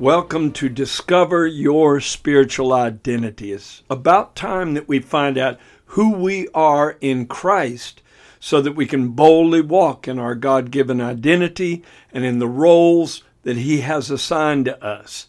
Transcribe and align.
Welcome 0.00 0.52
to 0.52 0.70
Discover 0.70 1.46
Your 1.46 2.00
Spiritual 2.00 2.72
Identity. 2.72 3.52
It's 3.52 3.82
about 3.90 4.34
time 4.34 4.72
that 4.72 4.88
we 4.88 4.98
find 4.98 5.36
out 5.36 5.60
who 5.88 6.14
we 6.14 6.48
are 6.54 6.96
in 7.02 7.26
Christ 7.26 8.00
so 8.40 8.62
that 8.62 8.72
we 8.72 8.86
can 8.86 9.08
boldly 9.08 9.60
walk 9.60 10.08
in 10.08 10.18
our 10.18 10.34
God 10.34 10.70
given 10.70 11.02
identity 11.02 11.84
and 12.14 12.24
in 12.24 12.38
the 12.38 12.48
roles 12.48 13.24
that 13.42 13.58
He 13.58 13.82
has 13.82 14.10
assigned 14.10 14.64
to 14.64 14.82
us. 14.82 15.26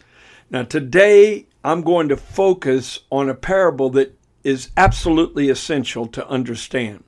Now, 0.50 0.64
today 0.64 1.48
I'm 1.66 1.82
going 1.82 2.08
to 2.08 2.16
focus 2.16 3.02
on 3.12 3.28
a 3.28 3.36
parable 3.36 3.90
that 3.90 4.18
is 4.46 4.70
absolutely 4.78 5.50
essential 5.50 6.08
to 6.08 6.26
understand. 6.30 7.04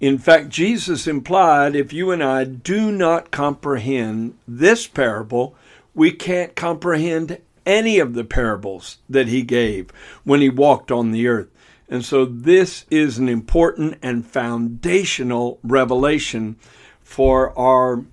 In 0.00 0.16
fact, 0.16 0.48
Jesus 0.48 1.06
implied 1.06 1.76
if 1.76 1.92
you 1.92 2.10
and 2.12 2.24
I 2.24 2.44
do 2.44 2.90
not 2.90 3.30
comprehend 3.30 4.38
this 4.48 4.86
parable, 4.86 5.54
we 5.94 6.10
can't 6.10 6.56
comprehend 6.56 7.38
any 7.66 7.98
of 7.98 8.14
the 8.14 8.24
parables 8.24 8.98
that 9.08 9.28
he 9.28 9.42
gave 9.42 9.90
when 10.24 10.40
he 10.40 10.48
walked 10.48 10.90
on 10.90 11.12
the 11.12 11.26
earth. 11.26 11.48
And 11.88 12.04
so 12.04 12.24
this 12.24 12.86
is 12.90 13.18
an 13.18 13.28
important 13.28 13.98
and 14.02 14.26
foundational 14.26 15.58
revelation 15.62 16.56
for 17.02 17.56
our 17.58 18.04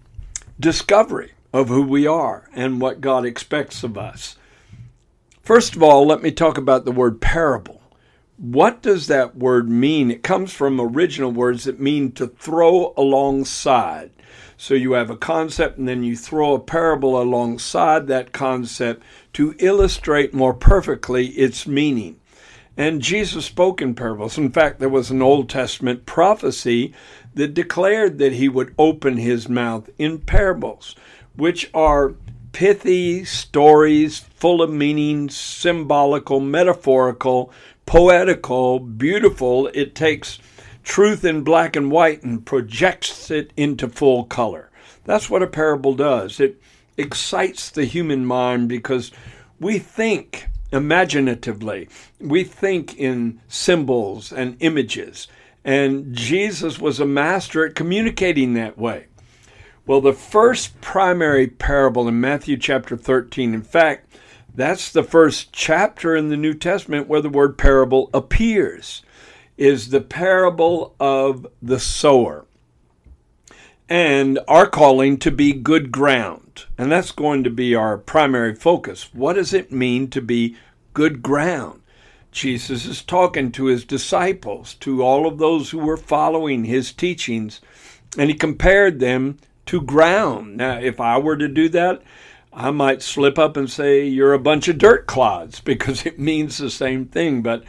discovery 0.59 1.31
of 1.53 1.69
who 1.69 1.81
we 1.81 2.05
are 2.05 2.49
and 2.53 2.79
what 2.79 3.01
God 3.01 3.25
expects 3.25 3.83
of 3.83 3.97
us. 3.97 4.37
First 5.41 5.75
of 5.75 5.83
all, 5.83 6.05
let 6.05 6.21
me 6.21 6.31
talk 6.31 6.57
about 6.57 6.85
the 6.85 6.91
word 6.91 7.19
parable. 7.19 7.81
What 8.37 8.81
does 8.81 9.07
that 9.07 9.35
word 9.35 9.69
mean? 9.69 10.11
It 10.11 10.23
comes 10.23 10.53
from 10.53 10.79
original 10.79 11.31
words 11.31 11.63
that 11.65 11.79
mean 11.79 12.11
to 12.13 12.27
throw 12.27 12.93
alongside. 12.95 14.11
So 14.61 14.75
you 14.75 14.91
have 14.91 15.09
a 15.09 15.17
concept 15.17 15.79
and 15.79 15.87
then 15.87 16.03
you 16.03 16.15
throw 16.15 16.53
a 16.53 16.59
parable 16.59 17.19
alongside 17.19 18.05
that 18.05 18.31
concept 18.31 19.01
to 19.33 19.55
illustrate 19.57 20.35
more 20.35 20.53
perfectly 20.53 21.29
its 21.29 21.65
meaning. 21.65 22.19
And 22.77 23.01
Jesus 23.01 23.47
spoke 23.47 23.81
in 23.81 23.95
parables. 23.95 24.37
In 24.37 24.51
fact, 24.51 24.79
there 24.79 24.87
was 24.87 25.09
an 25.09 25.23
Old 25.23 25.49
Testament 25.49 26.05
prophecy 26.05 26.93
that 27.33 27.55
declared 27.55 28.19
that 28.19 28.33
he 28.33 28.47
would 28.47 28.75
open 28.77 29.17
his 29.17 29.49
mouth 29.49 29.89
in 29.97 30.19
parables, 30.19 30.95
which 31.35 31.71
are 31.73 32.13
pithy 32.51 33.25
stories 33.25 34.19
full 34.19 34.61
of 34.61 34.69
meaning, 34.69 35.31
symbolical, 35.31 36.39
metaphorical, 36.39 37.51
poetical, 37.87 38.77
beautiful. 38.77 39.71
It 39.73 39.95
takes 39.95 40.37
truth 40.83 41.23
in 41.23 41.43
black 41.43 41.75
and 41.75 41.91
white 41.91 42.23
and 42.23 42.45
projects 42.45 43.31
it 43.31 43.51
into 43.55 43.87
full 43.87 44.25
color. 44.25 44.69
That's 45.03 45.29
what 45.29 45.43
a 45.43 45.47
parable 45.47 45.95
does. 45.95 46.39
It 46.39 46.61
excites 46.97 47.69
the 47.69 47.85
human 47.85 48.25
mind 48.25 48.69
because 48.69 49.11
we 49.59 49.79
think 49.79 50.47
imaginatively, 50.71 51.89
we 52.19 52.43
think 52.43 52.97
in 52.97 53.41
symbols 53.47 54.31
and 54.31 54.57
images. 54.59 55.27
And 55.63 56.15
Jesus 56.15 56.79
was 56.79 56.99
a 56.99 57.05
master 57.05 57.65
at 57.65 57.75
communicating 57.75 58.53
that 58.53 58.77
way. 58.77 59.07
Well, 59.85 60.01
the 60.01 60.13
first 60.13 60.79
primary 60.81 61.47
parable 61.47 62.07
in 62.07 62.19
Matthew 62.21 62.57
chapter 62.57 62.95
13, 62.95 63.53
in 63.53 63.61
fact, 63.61 64.15
that's 64.53 64.91
the 64.91 65.03
first 65.03 65.51
chapter 65.51 66.15
in 66.15 66.29
the 66.29 66.37
New 66.37 66.53
Testament 66.53 67.07
where 67.07 67.21
the 67.21 67.29
word 67.29 67.57
parable 67.57 68.09
appears 68.13 69.01
is 69.61 69.89
the 69.89 70.01
parable 70.01 70.95
of 70.99 71.45
the 71.61 71.79
sower 71.79 72.47
and 73.87 74.39
our 74.47 74.65
calling 74.65 75.19
to 75.19 75.29
be 75.29 75.53
good 75.53 75.91
ground. 75.91 76.65
And 76.79 76.91
that's 76.91 77.11
going 77.11 77.43
to 77.43 77.51
be 77.51 77.75
our 77.75 77.95
primary 77.99 78.55
focus. 78.55 79.13
What 79.13 79.33
does 79.33 79.53
it 79.53 79.71
mean 79.71 80.09
to 80.09 80.21
be 80.21 80.55
good 80.95 81.21
ground? 81.21 81.83
Jesus 82.31 82.87
is 82.87 83.03
talking 83.03 83.51
to 83.51 83.65
his 83.65 83.85
disciples, 83.85 84.73
to 84.75 85.03
all 85.03 85.27
of 85.27 85.37
those 85.37 85.69
who 85.69 85.77
were 85.77 85.95
following 85.95 86.65
his 86.65 86.91
teachings, 86.91 87.61
and 88.17 88.31
he 88.31 88.35
compared 88.35 88.99
them 88.99 89.37
to 89.67 89.79
ground. 89.79 90.57
Now, 90.57 90.79
if 90.79 90.99
I 90.99 91.19
were 91.19 91.37
to 91.37 91.47
do 91.47 91.69
that, 91.69 92.01
I 92.51 92.71
might 92.71 93.03
slip 93.03 93.37
up 93.37 93.55
and 93.55 93.69
say, 93.69 94.07
You're 94.07 94.33
a 94.33 94.39
bunch 94.39 94.67
of 94.67 94.79
dirt 94.79 95.05
clods, 95.05 95.59
because 95.63 96.03
it 96.03 96.17
means 96.17 96.57
the 96.57 96.71
same 96.71 97.05
thing. 97.05 97.43
But 97.43 97.63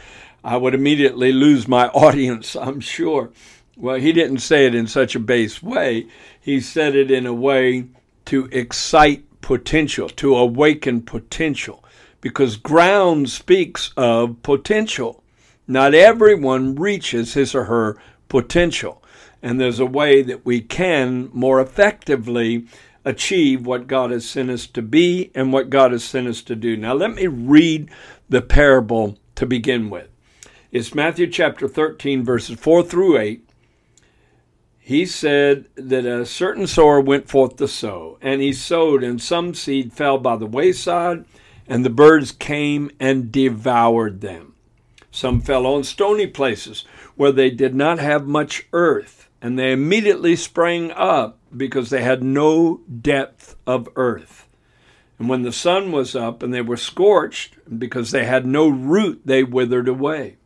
I 0.45 0.57
would 0.57 0.75
immediately 0.75 1.33
lose 1.33 1.69
my 1.69 1.89
audience, 1.95 2.57
I'm 2.57 2.81
sure. 2.81 3.31
Well, 3.77 3.97
he 3.97 4.13
didn't 4.13 4.39
say 4.39 4.67
it 4.67 4.75
in 4.75 4.87
such 4.87 5.15
a 5.15 5.21
base 5.21 5.63
way. 5.63 6.07
He 6.41 6.61
said 6.61 6.95
it 6.95 7.11
in 7.11 7.27
a 7.27 7.35
way 7.35 7.87
to 8.27 8.49
excite 8.53 9.25
potential, 9.41 10.09
to 10.09 10.37
awaken 10.37 11.03
potential, 11.03 11.85
because 12.21 12.57
ground 12.57 13.31
speaks 13.31 13.93
of 13.97 14.43
potential. 14.43 15.23
Not 15.67 15.95
everyone 15.95 16.75
reaches 16.75 17.35
his 17.35 17.55
or 17.55 17.65
her 17.65 17.97
potential. 18.29 19.03
And 19.43 19.61
there's 19.61 19.81
a 19.81 19.87
way 19.87 20.23
that 20.23 20.45
we 20.45 20.61
can 20.61 21.31
more 21.33 21.61
effectively 21.61 22.67
achieve 23.05 23.67
what 23.67 23.89
God 23.89 24.11
has 24.11 24.29
sent 24.29 24.51
us 24.51 24.67
to 24.69 24.83
be 24.83 25.33
and 25.35 25.53
what 25.53 25.71
God 25.71 25.93
has 25.93 26.05
sent 26.05 26.29
us 26.29 26.43
to 26.43 26.55
do. 26.55 26.77
Now, 26.77 26.95
let 26.95 27.15
me 27.15 27.27
read 27.27 27.91
the 28.29 28.43
parable 28.43 29.19
to 29.35 29.47
begin 29.47 29.91
with. 29.91 30.12
It's 30.73 30.95
Matthew 30.95 31.27
chapter 31.27 31.69
13, 31.69 32.25
verses 32.25 32.59
4 32.59 32.83
through 32.85 33.19
8. 33.19 33.47
He 34.79 35.05
said 35.05 35.67
that 35.75 36.07
a 36.07 36.25
certain 36.25 36.67
sower 36.67 36.99
went 36.99 37.29
forth 37.29 37.57
to 37.57 37.69
sow, 37.69 38.17
and 38.23 38.41
he 38.41 38.55
sowed, 38.55 39.05
and 39.05 39.21
some 39.21 39.53
seed 39.53 39.93
fell 39.93 40.17
by 40.17 40.37
the 40.37 40.47
wayside, 40.47 41.27
and 41.69 41.85
the 41.85 41.91
birds 41.91 42.33
came 42.33 42.91
and 42.99 43.31
devoured 43.31 44.23
them. 44.23 44.55
Some 45.11 45.43
fell 45.43 45.67
on 45.67 45.85
stony 45.85 46.27
places 46.27 46.87
where 47.17 47.33
they 47.33 47.51
did 47.51 47.75
not 47.75 47.99
have 47.99 48.27
much 48.27 48.67
earth, 48.73 49.29
and 49.43 49.59
they 49.59 49.73
immediately 49.73 50.37
sprang 50.37 50.91
up 50.93 51.39
because 51.55 51.91
they 51.91 52.03
had 52.03 52.25
no 52.25 52.81
depth 52.89 53.57
of 53.67 53.91
earth. 53.95 54.49
And 55.19 55.29
when 55.29 55.43
the 55.43 55.53
sun 55.53 55.93
was 55.93 56.17
up 56.17 56.43
and 56.43 56.55
they 56.55 56.63
were 56.63 56.79
scorched, 56.79 57.59
because 57.79 58.11
they 58.11 58.25
had 58.25 58.47
no 58.47 58.69
root, 58.69 59.21
they 59.27 59.45
withered 59.45 59.87
away. 59.87 60.39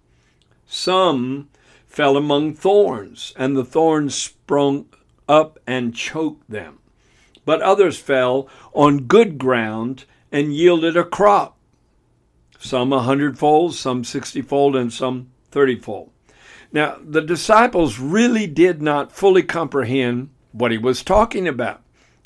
Some 0.67 1.49
fell 1.87 2.17
among 2.17 2.55
thorns, 2.55 3.33
and 3.37 3.57
the 3.57 3.65
thorns 3.65 4.15
sprung 4.15 4.87
up 5.29 5.59
and 5.67 5.95
choked 5.95 6.51
them. 6.51 6.79
But 7.45 7.63
others 7.63 7.99
fell 7.99 8.49
on 8.75 9.07
good 9.07 9.39
ground 9.39 10.05
and 10.33 10.55
yielded 10.55 10.97
a 10.97 11.05
crop, 11.05 11.57
some 12.59 12.93
a 12.93 13.01
hundredfold, 13.01 13.75
some 13.75 14.03
sixtyfold, 14.05 14.75
and 14.75 14.93
some 14.93 15.31
thirtyfold. 15.53 16.11
Now, 16.73 16.99
the 17.03 17.23
disciples 17.23 17.99
really 17.99 18.47
did 18.47 18.83
not 18.83 19.13
fully 19.13 19.45
comprehend 19.45 20.31
what 20.53 20.73
he 20.73 20.79
was 20.79 21.03
talking 21.03 21.47
about. 21.47 21.83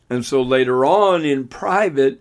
And 0.09 0.25
so 0.25 0.43
later 0.43 0.85
on 0.85 1.25
in 1.25 1.47
private, 1.47 2.21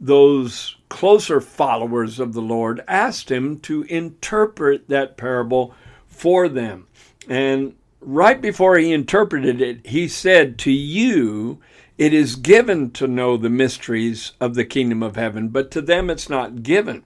those 0.00 0.77
closer 0.88 1.40
followers 1.40 2.18
of 2.18 2.32
the 2.32 2.42
Lord 2.42 2.82
asked 2.88 3.30
him 3.30 3.58
to 3.60 3.82
interpret 3.82 4.88
that 4.88 5.16
parable 5.16 5.74
for 6.06 6.48
them. 6.48 6.86
And 7.28 7.74
right 8.00 8.40
before 8.40 8.78
he 8.78 8.92
interpreted 8.92 9.60
it, 9.60 9.86
he 9.86 10.08
said, 10.08 10.58
To 10.58 10.70
you 10.70 11.60
it 11.98 12.14
is 12.14 12.36
given 12.36 12.90
to 12.92 13.08
know 13.08 13.36
the 13.36 13.50
mysteries 13.50 14.32
of 14.40 14.54
the 14.54 14.64
kingdom 14.64 15.02
of 15.02 15.16
heaven, 15.16 15.48
but 15.48 15.70
to 15.72 15.80
them 15.80 16.10
it's 16.10 16.28
not 16.28 16.62
given. 16.62 17.04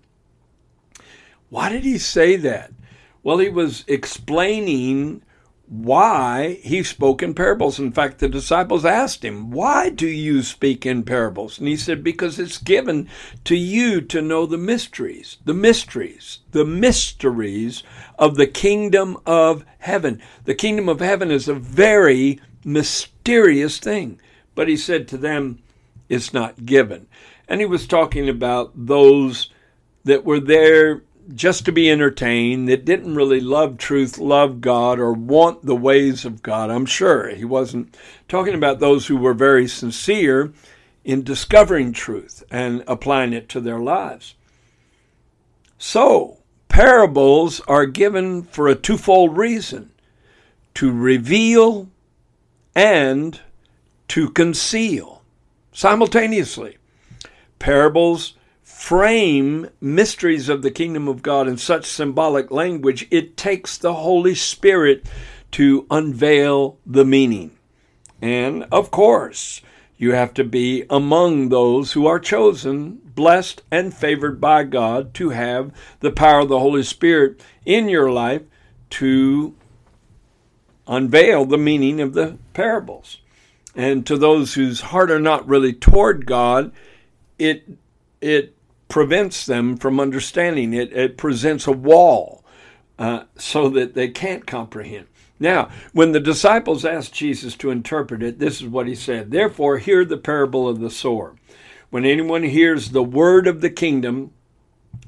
Why 1.49 1.71
did 1.71 1.85
he 1.85 1.99
say 1.99 2.37
that? 2.37 2.73
Well, 3.23 3.39
he 3.39 3.49
was 3.49 3.85
explaining 3.87 5.23
why 5.67 6.59
he 6.63 6.83
spoke 6.83 7.23
in 7.23 7.35
parables. 7.35 7.79
In 7.79 7.93
fact, 7.93 8.19
the 8.19 8.29
disciples 8.29 8.85
asked 8.85 9.25
him, 9.25 9.51
Why 9.51 9.89
do 9.89 10.07
you 10.07 10.43
speak 10.43 10.85
in 10.85 11.03
parables? 11.03 11.59
And 11.59 11.67
he 11.67 11.77
said, 11.77 12.05
Because 12.05 12.39
it's 12.39 12.59
given 12.59 13.09
to 13.45 13.57
you 13.57 14.01
to 14.03 14.21
know 14.21 14.45
the 14.45 14.59
mysteries, 14.59 15.39
the 15.45 15.55
mysteries, 15.55 16.41
the 16.51 16.65
mysteries 16.65 17.83
of 18.19 18.37
the 18.37 18.47
kingdom 18.47 19.17
of 19.25 19.65
heaven. 19.79 20.21
The 20.45 20.55
kingdom 20.55 20.89
of 20.89 21.01
heaven 21.01 21.31
is 21.31 21.49
a 21.49 21.55
very 21.55 22.41
mysterious 22.65 23.79
thing. 23.79 24.21
But 24.55 24.69
he 24.69 24.77
said 24.77 25.09
to 25.09 25.17
them, 25.17 25.63
It's 26.09 26.35
not 26.35 26.67
given. 26.67 27.07
And 27.49 27.61
he 27.61 27.67
was 27.67 27.87
talking 27.87 28.29
about 28.29 28.73
those 28.75 29.51
that 30.05 30.25
were 30.25 30.41
there 30.41 31.03
just 31.35 31.65
to 31.65 31.73
be 31.73 31.91
entertained, 31.91 32.69
that 32.69 32.85
didn't 32.85 33.15
really 33.15 33.41
love 33.41 33.79
truth, 33.79 34.19
love 34.19 34.61
God, 34.61 34.99
or 34.99 35.13
want 35.13 35.65
the 35.65 35.77
ways 35.77 36.25
of 36.25 36.43
God. 36.43 36.71
I'm 36.71 36.87
sure 36.87 37.29
he 37.29 37.45
wasn't 37.45 37.97
talking 38.29 38.55
about 38.55 38.81
those 38.81 39.07
who 39.07 39.17
were 39.17 39.35
very 39.35 39.69
sincere 39.69 40.53
in 41.05 41.23
discovering 41.23 41.93
truth 41.93 42.43
and 42.51 42.85
applying 42.87 43.33
it 43.33 43.49
to 43.51 43.61
their 43.61 43.79
lives. 43.79 44.35
So, 45.79 46.39
parables 46.69 47.61
are 47.67 47.87
given 47.87 48.45
for 48.45 48.69
a 48.69 48.75
twofold 48.75 49.37
reason 49.37 49.91
to 50.75 50.93
reveal 50.93 51.89
and 52.75 53.41
to 54.09 54.31
conceal 54.31 55.23
simultaneously. 55.73 56.79
Parables 57.59 58.35
frame 58.83 59.71
mysteries 59.81 60.49
of 60.49 60.63
the 60.63 60.71
kingdom 60.71 61.07
of 61.07 61.23
God 61.23 61.47
in 61.47 61.57
such 61.57 61.87
symbolic 61.87 62.51
language, 62.51 63.07
it 63.13 63.37
takes 63.37 63.79
the 63.79 63.95
Holy 63.95 64.35
Spirit 64.35 65.07
to 65.53 65.87
unveil 65.89 66.79
the 66.85 67.05
meaning. 67.05 67.53
And 68.21 68.67
of 68.73 68.91
course, 68.91 69.63
you 69.97 70.15
have 70.15 70.35
to 70.35 70.43
be 70.43 70.85
among 70.91 71.49
those 71.49 71.93
who 71.93 72.09
are 72.09 72.19
chosen, 72.19 73.01
blessed, 73.15 73.63
and 73.71 73.95
favored 73.95 74.41
by 74.41 74.65
God 74.65 75.15
to 75.15 75.31
have 75.31 75.71
the 76.01 76.11
power 76.11 76.41
of 76.41 76.49
the 76.49 76.59
Holy 76.59 76.83
Spirit 76.83 77.41
in 77.65 77.89
your 77.89 78.11
life 78.11 78.43
to 78.91 79.55
unveil 80.89 81.45
the 81.45 81.57
meaning 81.57 82.01
of 82.01 82.15
the 82.15 82.37
parables. 82.53 83.19
And 83.77 84.05
to 84.09 84.19
those 84.19 84.55
whose 84.55 84.81
heart 84.81 85.13
are 85.13 85.21
not 85.21 85.47
really 85.47 85.73
toward 85.73 86.27
God, 86.27 86.73
it 87.39 87.63
it 88.21 88.57
prevents 88.93 89.47
them 89.47 89.75
from 89.75 89.99
understanding 89.99 90.75
it. 90.75 90.93
It 90.93 91.17
presents 91.17 91.67
a 91.67 91.73
wall 91.73 92.45
uh, 92.99 93.25
so 93.37 93.71
that 93.71 93.95
they 93.95 94.09
can't 94.09 94.47
comprehend. 94.47 95.07
Now, 95.41 95.71
when 95.95 96.13
the 96.13 96.21
disciples 96.21 96.85
asked 96.85 97.15
Jesus 97.15 97.57
to 97.57 97.71
interpret 97.71 98.23
it, 98.23 98.39
this 98.39 98.61
is 98.61 98.69
what 98.69 98.87
he 98.87 98.95
said 98.95 99.31
Therefore, 99.31 99.79
hear 99.79 100.05
the 100.05 100.19
parable 100.19 100.69
of 100.69 100.79
the 100.79 100.91
sower. 100.91 101.35
When 101.89 102.05
anyone 102.05 102.43
hears 102.43 102.91
the 102.91 103.03
word 103.03 103.47
of 103.47 103.63
the 103.63 103.71
kingdom 103.71 104.33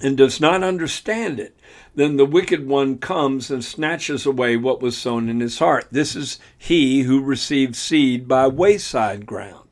and 0.01 0.17
does 0.17 0.41
not 0.41 0.63
understand 0.63 1.39
it, 1.39 1.55
then 1.95 2.17
the 2.17 2.25
wicked 2.25 2.67
one 2.67 2.97
comes 2.97 3.51
and 3.51 3.63
snatches 3.63 4.25
away 4.25 4.57
what 4.57 4.81
was 4.81 4.97
sown 4.97 5.29
in 5.29 5.41
his 5.41 5.59
heart. 5.59 5.89
This 5.91 6.17
is 6.17 6.39
he 6.57 7.03
who 7.03 7.23
received 7.23 7.77
seed 7.77 8.27
by 8.27 8.47
wayside 8.47 9.27
ground. 9.27 9.64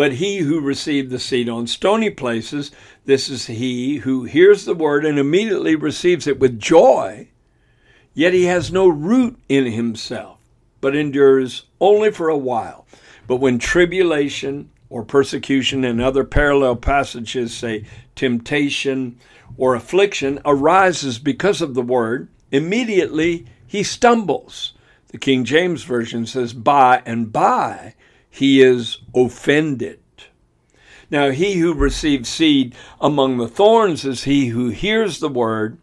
But 0.00 0.14
he 0.14 0.38
who 0.38 0.62
received 0.62 1.10
the 1.10 1.18
seed 1.18 1.50
on 1.50 1.66
stony 1.66 2.08
places, 2.08 2.70
this 3.04 3.28
is 3.28 3.48
he 3.48 3.98
who 3.98 4.24
hears 4.24 4.64
the 4.64 4.74
word 4.74 5.04
and 5.04 5.18
immediately 5.18 5.74
receives 5.76 6.26
it 6.26 6.40
with 6.40 6.58
joy, 6.58 7.28
yet 8.14 8.32
he 8.32 8.44
has 8.44 8.72
no 8.72 8.88
root 8.88 9.38
in 9.50 9.66
himself, 9.66 10.38
but 10.80 10.96
endures 10.96 11.64
only 11.82 12.10
for 12.10 12.30
a 12.30 12.38
while. 12.38 12.86
But 13.26 13.42
when 13.42 13.58
tribulation 13.58 14.70
or 14.88 15.04
persecution 15.04 15.84
and 15.84 16.00
other 16.00 16.24
parallel 16.24 16.76
passages 16.76 17.52
say 17.52 17.84
temptation 18.14 19.18
or 19.58 19.74
affliction 19.74 20.40
arises 20.46 21.18
because 21.18 21.60
of 21.60 21.74
the 21.74 21.82
word, 21.82 22.30
immediately 22.50 23.44
he 23.66 23.82
stumbles. 23.82 24.72
The 25.08 25.18
King 25.18 25.44
James 25.44 25.82
Version 25.82 26.24
says, 26.24 26.54
by 26.54 27.02
and 27.04 27.30
by 27.30 27.96
he 28.30 28.62
is 28.62 28.98
offended. 29.14 29.98
Now, 31.10 31.30
he 31.30 31.54
who 31.58 31.74
receives 31.74 32.28
seed 32.28 32.74
among 33.00 33.36
the 33.36 33.48
thorns 33.48 34.04
is 34.04 34.24
he 34.24 34.46
who 34.46 34.68
hears 34.68 35.18
the 35.18 35.28
word, 35.28 35.76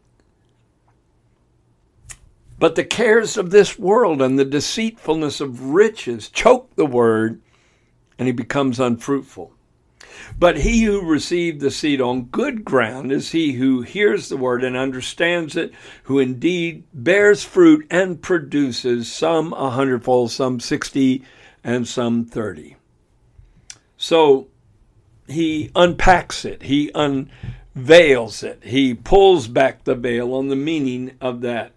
but 2.57 2.75
the 2.75 2.85
cares 2.85 3.37
of 3.37 3.51
this 3.51 3.77
world 3.77 4.21
and 4.21 4.39
the 4.39 4.45
deceitfulness 4.45 5.41
of 5.41 5.65
riches 5.65 6.29
choke 6.29 6.73
the 6.75 6.85
word, 6.85 7.41
and 8.17 8.27
he 8.27 8.31
becomes 8.31 8.79
unfruitful. 8.79 9.51
But 10.39 10.57
he 10.57 10.83
who 10.83 11.07
received 11.07 11.59
the 11.59 11.69
seed 11.69 12.01
on 12.01 12.25
good 12.25 12.65
ground 12.65 13.11
is 13.11 13.31
he 13.31 13.53
who 13.53 13.81
hears 13.81 14.29
the 14.29 14.37
word 14.37 14.63
and 14.63 14.75
understands 14.75 15.55
it, 15.55 15.71
who 16.03 16.19
indeed 16.19 16.83
bears 16.93 17.43
fruit 17.43 17.85
and 17.91 18.21
produces 18.21 19.11
some 19.11 19.53
a 19.53 19.69
hundredfold, 19.69 20.31
some 20.31 20.59
sixty, 20.59 21.23
and 21.67 21.85
some 21.85 22.23
30. 22.23 22.77
So 23.97 24.47
he 25.27 25.69
unpacks 25.75 26.45
it, 26.45 26.63
he 26.63 26.89
unveils 26.95 28.41
it, 28.41 28.63
he 28.63 28.93
pulls 28.93 29.49
back 29.49 29.83
the 29.83 29.93
veil 29.93 30.33
on 30.33 30.47
the 30.47 30.55
meaning 30.55 31.17
of 31.19 31.41
that. 31.41 31.73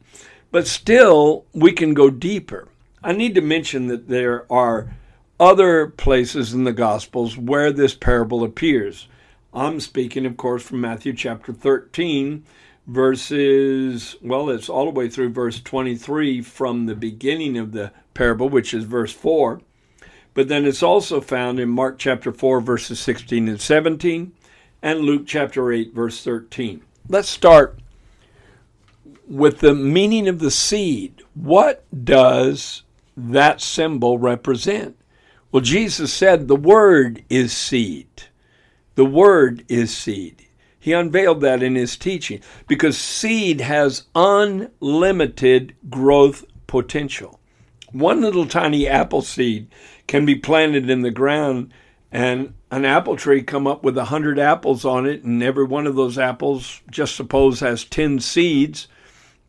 But 0.53 0.69
still, 0.69 1.45
we 1.53 1.73
can 1.73 1.93
go 1.93 2.09
deeper. 2.09 2.69
I 3.03 3.13
need 3.13 3.35
to 3.35 3.41
mention 3.41 3.89
that 3.89 4.09
there 4.09 4.51
are 4.51 4.95
other 5.41 5.89
places 5.89 6.55
in 6.55 6.63
the 6.65 6.73
Gospels 6.73 7.37
where 7.37 7.73
this 7.73 7.95
parable 7.95 8.45
appears. 8.45 9.09
I'm 9.53 9.81
speaking, 9.81 10.25
of 10.25 10.37
course, 10.37 10.63
from 10.63 10.81
Matthew 10.81 11.15
chapter 11.15 11.53
13, 11.53 12.45
verses, 12.87 14.15
well, 14.23 14.51
it's 14.51 14.69
all 14.69 14.85
the 14.85 14.91
way 14.93 15.09
through 15.09 15.31
verse 15.31 15.61
23 15.61 16.43
from 16.43 16.87
the 16.87 16.95
beginning 16.95 17.59
of 17.59 17.73
the 17.73 17.91
parable, 18.15 18.49
which 18.49 18.73
is 18.73 18.85
verse 18.85 19.13
4. 19.13 19.61
But 20.41 20.49
then 20.49 20.65
it's 20.65 20.83
also 20.83 21.21
found 21.21 21.61
in 21.61 21.69
Mark 21.69 21.99
chapter 21.99 22.33
4, 22.33 22.63
verses 22.63 22.99
16 22.99 23.47
and 23.47 23.61
17, 23.61 24.33
and 24.81 25.01
Luke 25.01 25.25
chapter 25.27 25.71
8, 25.71 25.93
verse 25.93 26.25
13. 26.25 26.81
Let's 27.11 27.29
start 27.29 27.79
with 29.29 29.59
the 29.59 29.75
meaning 29.75 30.29
of 30.29 30.39
the 30.39 30.51
seed. 30.51 31.23
What 31.35 31.85
does 32.07 32.85
that 33.19 33.61
symbol 33.61 34.17
represent? 34.17 34.97
Well, 35.53 35.61
Jesus 35.61 36.11
said 36.11 36.49
the 36.49 36.57
word 36.57 37.23
is 37.29 37.53
seed. 37.53 38.09
The 38.95 39.05
word 39.05 39.67
is 39.69 39.95
seed. 39.95 40.47
He 40.79 40.95
unveiled 40.95 41.43
that 41.43 41.63
in 41.63 41.75
his 41.75 41.99
teaching 41.99 42.41
because 42.67 42.97
seed 42.97 43.61
has 43.61 44.05
unlimited 44.15 45.77
growth 45.91 46.47
potential. 46.67 47.41
One 47.93 48.23
little 48.23 48.47
tiny 48.47 48.89
apple 48.89 49.21
seed 49.21 49.69
can 50.11 50.27
be 50.27 50.35
planted 50.35 50.91
in 50.91 51.03
the 51.03 51.11
ground 51.13 51.73
and 52.11 52.53
an 52.73 52.85
apple 52.85 53.15
tree 53.15 53.41
come 53.41 53.65
up 53.65 53.85
with 53.85 53.97
a 53.97 54.07
hundred 54.07 54.41
apples 54.41 54.85
on 54.85 55.07
it 55.07 55.23
and 55.23 55.41
every 55.41 55.63
one 55.63 55.87
of 55.87 55.95
those 55.95 56.19
apples 56.19 56.81
just 56.91 57.15
suppose 57.15 57.61
has 57.61 57.85
10 57.85 58.19
seeds 58.19 58.89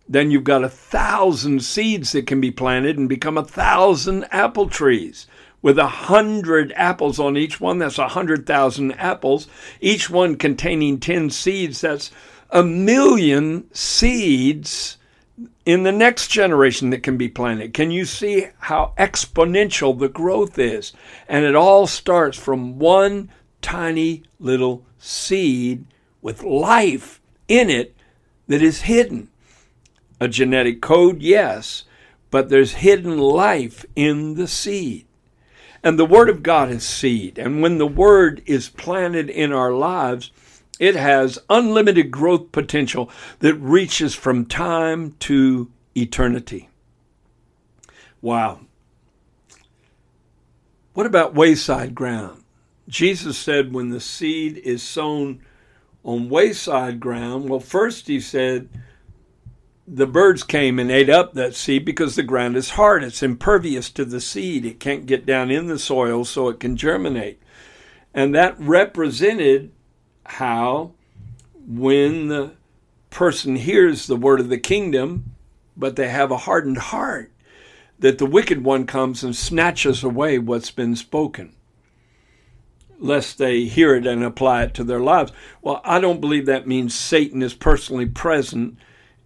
then 0.08 0.30
you've 0.30 0.44
got 0.44 0.64
a 0.64 0.70
thousand 0.70 1.64
seeds 1.64 2.12
that 2.12 2.28
can 2.28 2.40
be 2.40 2.52
planted 2.52 2.96
and 2.96 3.10
become 3.10 3.40
a 3.40 3.44
thousand 3.44 4.24
apple 4.30 4.70
trees. 4.70 5.26
With 5.64 5.80
a 5.80 5.88
hundred 5.88 6.72
apples 6.76 7.20
on 7.20 7.38
each 7.38 7.60
one 7.60 7.80
that's 7.80 7.98
a 7.98 8.10
hundred 8.10 8.46
thousand 8.46 8.92
apples 9.00 9.48
each 9.80 10.12
one 10.12 10.36
containing 10.36 11.00
10 11.00 11.32
seeds 11.32 11.82
that's 11.82 12.12
a 12.52 12.62
million 12.62 13.68
seeds 13.74 14.98
in 15.66 15.84
the 15.84 15.92
next 15.92 16.30
generation 16.30 16.90
that 16.90 17.04
can 17.04 17.18
be 17.18 17.28
planted. 17.28 17.74
Can 17.74 17.92
you 17.92 18.06
see 18.06 18.48
how 18.60 18.94
exponential 18.98 19.98
the 19.98 20.10
growth 20.10 20.58
is? 20.58 20.94
And 21.28 21.46
it 21.46 21.56
all 21.56 21.88
starts 21.88 22.38
from 22.38 22.80
one 22.80 23.30
tiny 23.62 24.24
little 24.40 24.86
seed 24.98 25.86
with 26.22 26.44
life 26.44 27.22
in 27.48 27.70
it 27.70 27.96
that 28.48 28.62
is 28.62 28.82
hidden. 28.82 29.30
A 30.20 30.28
genetic 30.28 30.82
code, 30.82 31.22
yes, 31.22 31.86
but 32.30 32.50
there's 32.50 32.74
hidden 32.74 33.18
life 33.18 33.86
in 33.96 34.36
the 34.36 34.48
seed. 34.48 35.06
And 35.84 35.98
the 35.98 36.06
Word 36.06 36.30
of 36.30 36.44
God 36.44 36.70
is 36.70 36.84
seed. 36.84 37.40
And 37.40 37.62
when 37.62 37.80
the 37.80 37.88
Word 37.88 38.44
is 38.46 38.70
planted 38.70 39.30
in 39.30 39.52
our 39.52 39.74
lives, 39.74 40.32
it 40.82 40.96
has 40.96 41.38
unlimited 41.48 42.10
growth 42.10 42.52
potential 42.52 43.08
that 43.38 43.54
reaches 43.54 44.16
from 44.16 44.48
time 44.48 45.16
to 45.20 45.72
eternity. 45.96 46.70
Wow. 48.20 48.62
What 50.94 51.06
about 51.06 51.36
wayside 51.36 51.94
ground? 51.94 52.44
Jesus 52.90 53.38
said 53.38 53.72
when 53.72 53.90
the 53.90 54.00
seed 54.00 54.58
is 54.58 54.82
sown 54.82 55.44
on 56.04 56.30
wayside 56.30 57.00
ground, 57.00 57.48
well, 57.48 57.60
first 57.60 58.08
he 58.08 58.20
said 58.20 58.68
the 59.88 60.08
birds 60.08 60.42
came 60.42 60.80
and 60.80 60.90
ate 60.90 61.12
up 61.12 61.34
that 61.34 61.54
seed 61.54 61.86
because 61.86 62.16
the 62.16 62.24
ground 62.24 62.58
is 62.58 62.72
hard. 62.72 63.04
It's 63.04 63.22
impervious 63.22 63.92
to 63.92 64.04
the 64.04 64.20
seed. 64.20 64.66
It 64.66 64.80
can't 64.80 65.06
get 65.06 65.28
down 65.28 65.52
in 65.52 65.68
the 65.68 65.78
soil 65.78 66.26
so 66.26 66.50
it 66.50 66.60
can 66.60 66.76
germinate. 66.76 67.40
And 68.16 68.34
that 68.34 68.60
represented 68.60 69.72
how 70.26 70.92
when 71.68 72.28
the 72.28 72.52
person 73.10 73.56
hears 73.56 74.08
the 74.08 74.16
word 74.16 74.40
of 74.40 74.50
the 74.50 74.58
kingdom, 74.58 75.36
but 75.76 75.96
they 75.96 76.10
have 76.10 76.32
a 76.32 76.38
hardened 76.38 76.78
heart, 76.78 77.32
that 78.00 78.18
the 78.18 78.26
wicked 78.26 78.64
one 78.64 78.86
comes 78.86 79.24
and 79.24 79.36
snatches 79.36 80.04
away 80.04 80.40
what's 80.40 80.72
been 80.72 80.96
spoken. 80.96 81.54
lest 83.02 83.38
they 83.38 83.64
hear 83.66 83.96
it 83.96 84.06
and 84.06 84.24
apply 84.24 84.64
it 84.64 84.74
to 84.76 84.84
their 84.84 85.00
lives. 85.00 85.32
Well, 85.62 85.82
I 85.84 86.00
don't 86.00 86.22
believe 86.22 86.46
that 86.46 86.68
means 86.68 86.94
Satan 86.94 87.42
is 87.42 87.54
personally 87.54 88.06
present 88.06 88.78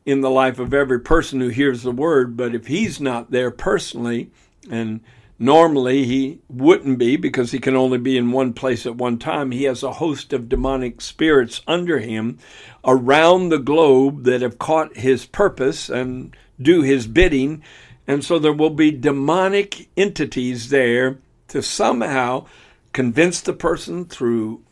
in 0.06 0.22
the 0.22 0.30
life 0.30 0.60
of 0.60 0.74
every 0.74 1.00
person 1.00 1.42
who 1.42 1.50
hears 1.50 1.84
the 1.84 1.92
word, 1.92 2.38
but 2.38 2.56
if 2.56 2.68
he's 2.68 3.02
not 3.02 3.32
there 3.32 3.52
personally, 3.52 4.32
and 4.70 5.02
normally 5.38 6.06
he 6.06 6.40
wouldn't 6.50 6.98
be 6.98 7.16
because 7.18 7.52
he 7.52 7.60
can 7.60 7.76
only 7.76 7.98
be 7.98 8.18
in 8.18 8.32
one 8.32 8.54
place 8.54 8.86
at 8.86 8.96
one 8.96 9.18
time, 9.18 9.52
he 9.52 9.64
has 9.64 9.84
a 9.84 9.94
host 9.94 10.34
of 10.34 10.50
demonic 10.50 11.02
spirits 11.02 11.62
under 11.68 12.00
him 12.00 12.38
around 12.84 13.50
the 13.50 13.60
globe 13.60 14.24
that 14.24 14.42
have 14.42 14.60
caught 14.60 14.98
his 14.98 15.26
purpose 15.26 15.90
and 15.90 16.36
do 16.62 16.82
his 16.82 17.08
bidding. 17.08 17.62
And 18.08 18.24
so 18.24 18.40
there 18.40 18.54
will 18.54 18.70
be 18.70 18.92
demonic 18.92 19.90
entities 19.98 20.70
there 20.70 21.20
to 21.50 21.62
somehow 21.62 22.46
convince 22.94 23.42
the 23.42 23.54
person 23.54 24.06
through 24.06 24.64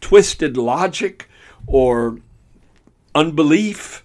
twisted 0.00 0.56
logic 0.56 1.28
or 1.66 2.18
unbelief 3.14 4.04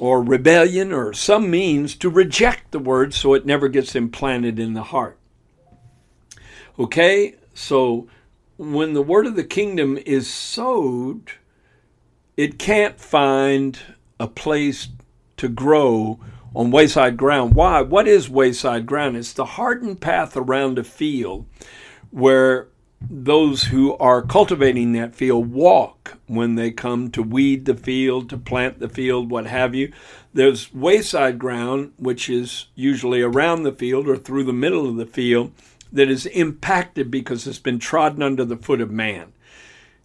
or 0.00 0.22
rebellion 0.22 0.92
or 0.92 1.12
some 1.12 1.50
means 1.50 1.94
to 1.94 2.10
reject 2.10 2.72
the 2.72 2.78
word 2.78 3.14
so 3.14 3.34
it 3.34 3.46
never 3.46 3.68
gets 3.68 3.94
implanted 3.94 4.58
in 4.58 4.74
the 4.74 4.82
heart. 4.84 5.16
Okay, 6.76 7.36
so 7.54 8.08
when 8.56 8.94
the 8.94 9.02
word 9.02 9.26
of 9.26 9.36
the 9.36 9.44
kingdom 9.44 9.96
is 10.04 10.28
sowed, 10.28 11.32
it 12.36 12.58
can't 12.58 12.98
find 12.98 13.78
a 14.18 14.26
place 14.26 14.88
to 15.36 15.48
grow 15.48 16.18
on 16.54 16.72
wayside 16.72 17.16
ground. 17.16 17.54
Why? 17.54 17.80
What 17.80 18.08
is 18.08 18.28
wayside 18.28 18.86
ground? 18.86 19.16
It's 19.16 19.32
the 19.32 19.44
hardened 19.44 20.00
path 20.00 20.36
around 20.36 20.78
a 20.78 20.84
field 20.84 21.46
where 22.10 22.68
those 23.10 23.64
who 23.64 23.96
are 23.98 24.22
cultivating 24.22 24.92
that 24.92 25.14
field 25.14 25.52
walk 25.52 26.16
when 26.26 26.54
they 26.54 26.70
come 26.70 27.10
to 27.10 27.22
weed 27.22 27.66
the 27.66 27.74
field, 27.74 28.30
to 28.30 28.36
plant 28.36 28.78
the 28.78 28.88
field, 28.88 29.30
what 29.30 29.46
have 29.46 29.74
you. 29.74 29.92
There's 30.32 30.72
wayside 30.72 31.38
ground, 31.38 31.92
which 31.98 32.30
is 32.30 32.66
usually 32.74 33.20
around 33.20 33.62
the 33.62 33.72
field 33.72 34.08
or 34.08 34.16
through 34.16 34.44
the 34.44 34.52
middle 34.52 34.88
of 34.88 34.96
the 34.96 35.06
field, 35.06 35.52
that 35.94 36.10
is 36.10 36.26
impacted 36.26 37.10
because 37.10 37.46
it's 37.46 37.58
been 37.58 37.78
trodden 37.78 38.22
under 38.22 38.44
the 38.44 38.56
foot 38.56 38.80
of 38.80 38.90
man. 38.90 39.32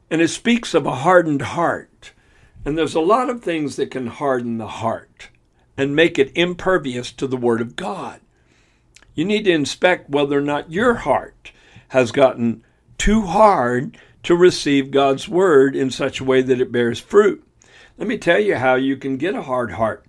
And 0.09 0.21
it 0.21 0.29
speaks 0.29 0.73
of 0.73 0.85
a 0.85 0.95
hardened 0.95 1.41
heart. 1.41 2.13
And 2.63 2.77
there's 2.77 2.95
a 2.95 3.01
lot 3.01 3.29
of 3.29 3.41
things 3.43 3.75
that 3.75 3.91
can 3.91 4.07
harden 4.07 4.57
the 4.57 4.67
heart 4.67 5.29
and 5.75 5.95
make 5.95 6.17
it 6.17 6.31
impervious 6.35 7.11
to 7.13 7.27
the 7.27 7.37
Word 7.37 7.59
of 7.59 7.75
God. 7.75 8.21
You 9.15 9.25
need 9.25 9.43
to 9.45 9.51
inspect 9.51 10.09
whether 10.09 10.37
or 10.37 10.41
not 10.41 10.71
your 10.71 10.93
heart 10.93 11.51
has 11.89 12.11
gotten 12.11 12.63
too 12.97 13.23
hard 13.23 13.97
to 14.23 14.35
receive 14.35 14.91
God's 14.91 15.27
word 15.27 15.75
in 15.75 15.89
such 15.89 16.19
a 16.19 16.23
way 16.23 16.41
that 16.41 16.61
it 16.61 16.71
bears 16.71 16.99
fruit. 16.99 17.43
Let 17.97 18.07
me 18.07 18.17
tell 18.17 18.39
you 18.39 18.55
how 18.55 18.75
you 18.75 18.97
can 18.97 19.17
get 19.17 19.35
a 19.35 19.41
hard 19.41 19.71
heart. 19.71 20.05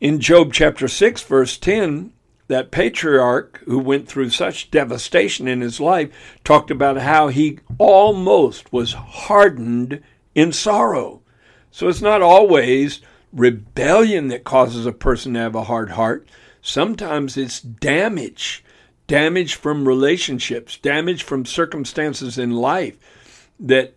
In 0.00 0.20
Job 0.20 0.52
chapter 0.52 0.88
6, 0.88 1.22
verse 1.22 1.58
10, 1.58 2.12
that 2.50 2.72
patriarch 2.72 3.62
who 3.64 3.78
went 3.78 4.08
through 4.08 4.28
such 4.28 4.72
devastation 4.72 5.46
in 5.46 5.60
his 5.60 5.78
life 5.78 6.10
talked 6.42 6.70
about 6.70 6.98
how 6.98 7.28
he 7.28 7.60
almost 7.78 8.72
was 8.72 8.92
hardened 8.92 10.02
in 10.34 10.52
sorrow. 10.52 11.22
So 11.70 11.88
it's 11.88 12.02
not 12.02 12.22
always 12.22 13.00
rebellion 13.32 14.28
that 14.28 14.42
causes 14.42 14.84
a 14.84 14.90
person 14.92 15.34
to 15.34 15.40
have 15.40 15.54
a 15.54 15.64
hard 15.64 15.90
heart. 15.90 16.28
Sometimes 16.60 17.36
it's 17.36 17.60
damage 17.60 18.64
damage 19.06 19.56
from 19.56 19.88
relationships, 19.88 20.76
damage 20.76 21.24
from 21.24 21.44
circumstances 21.44 22.38
in 22.38 22.52
life 22.52 23.48
that 23.58 23.92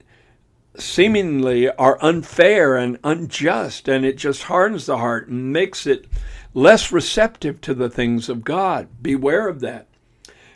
seemingly 0.75 1.69
are 1.69 1.99
unfair 2.01 2.75
and 2.75 2.97
unjust, 3.03 3.87
and 3.87 4.03
it 4.03 4.17
just 4.17 4.43
hardens 4.43 4.87
the 4.87 4.97
heart 4.97 5.27
and 5.27 5.53
makes 5.53 5.85
it 5.85 6.07
less 6.53 6.91
receptive 6.91 7.61
to 7.61 7.73
the 7.73 7.89
things 7.89 8.29
of 8.29 8.43
God. 8.43 8.87
Beware 9.01 9.47
of 9.47 9.59
that. 9.61 9.87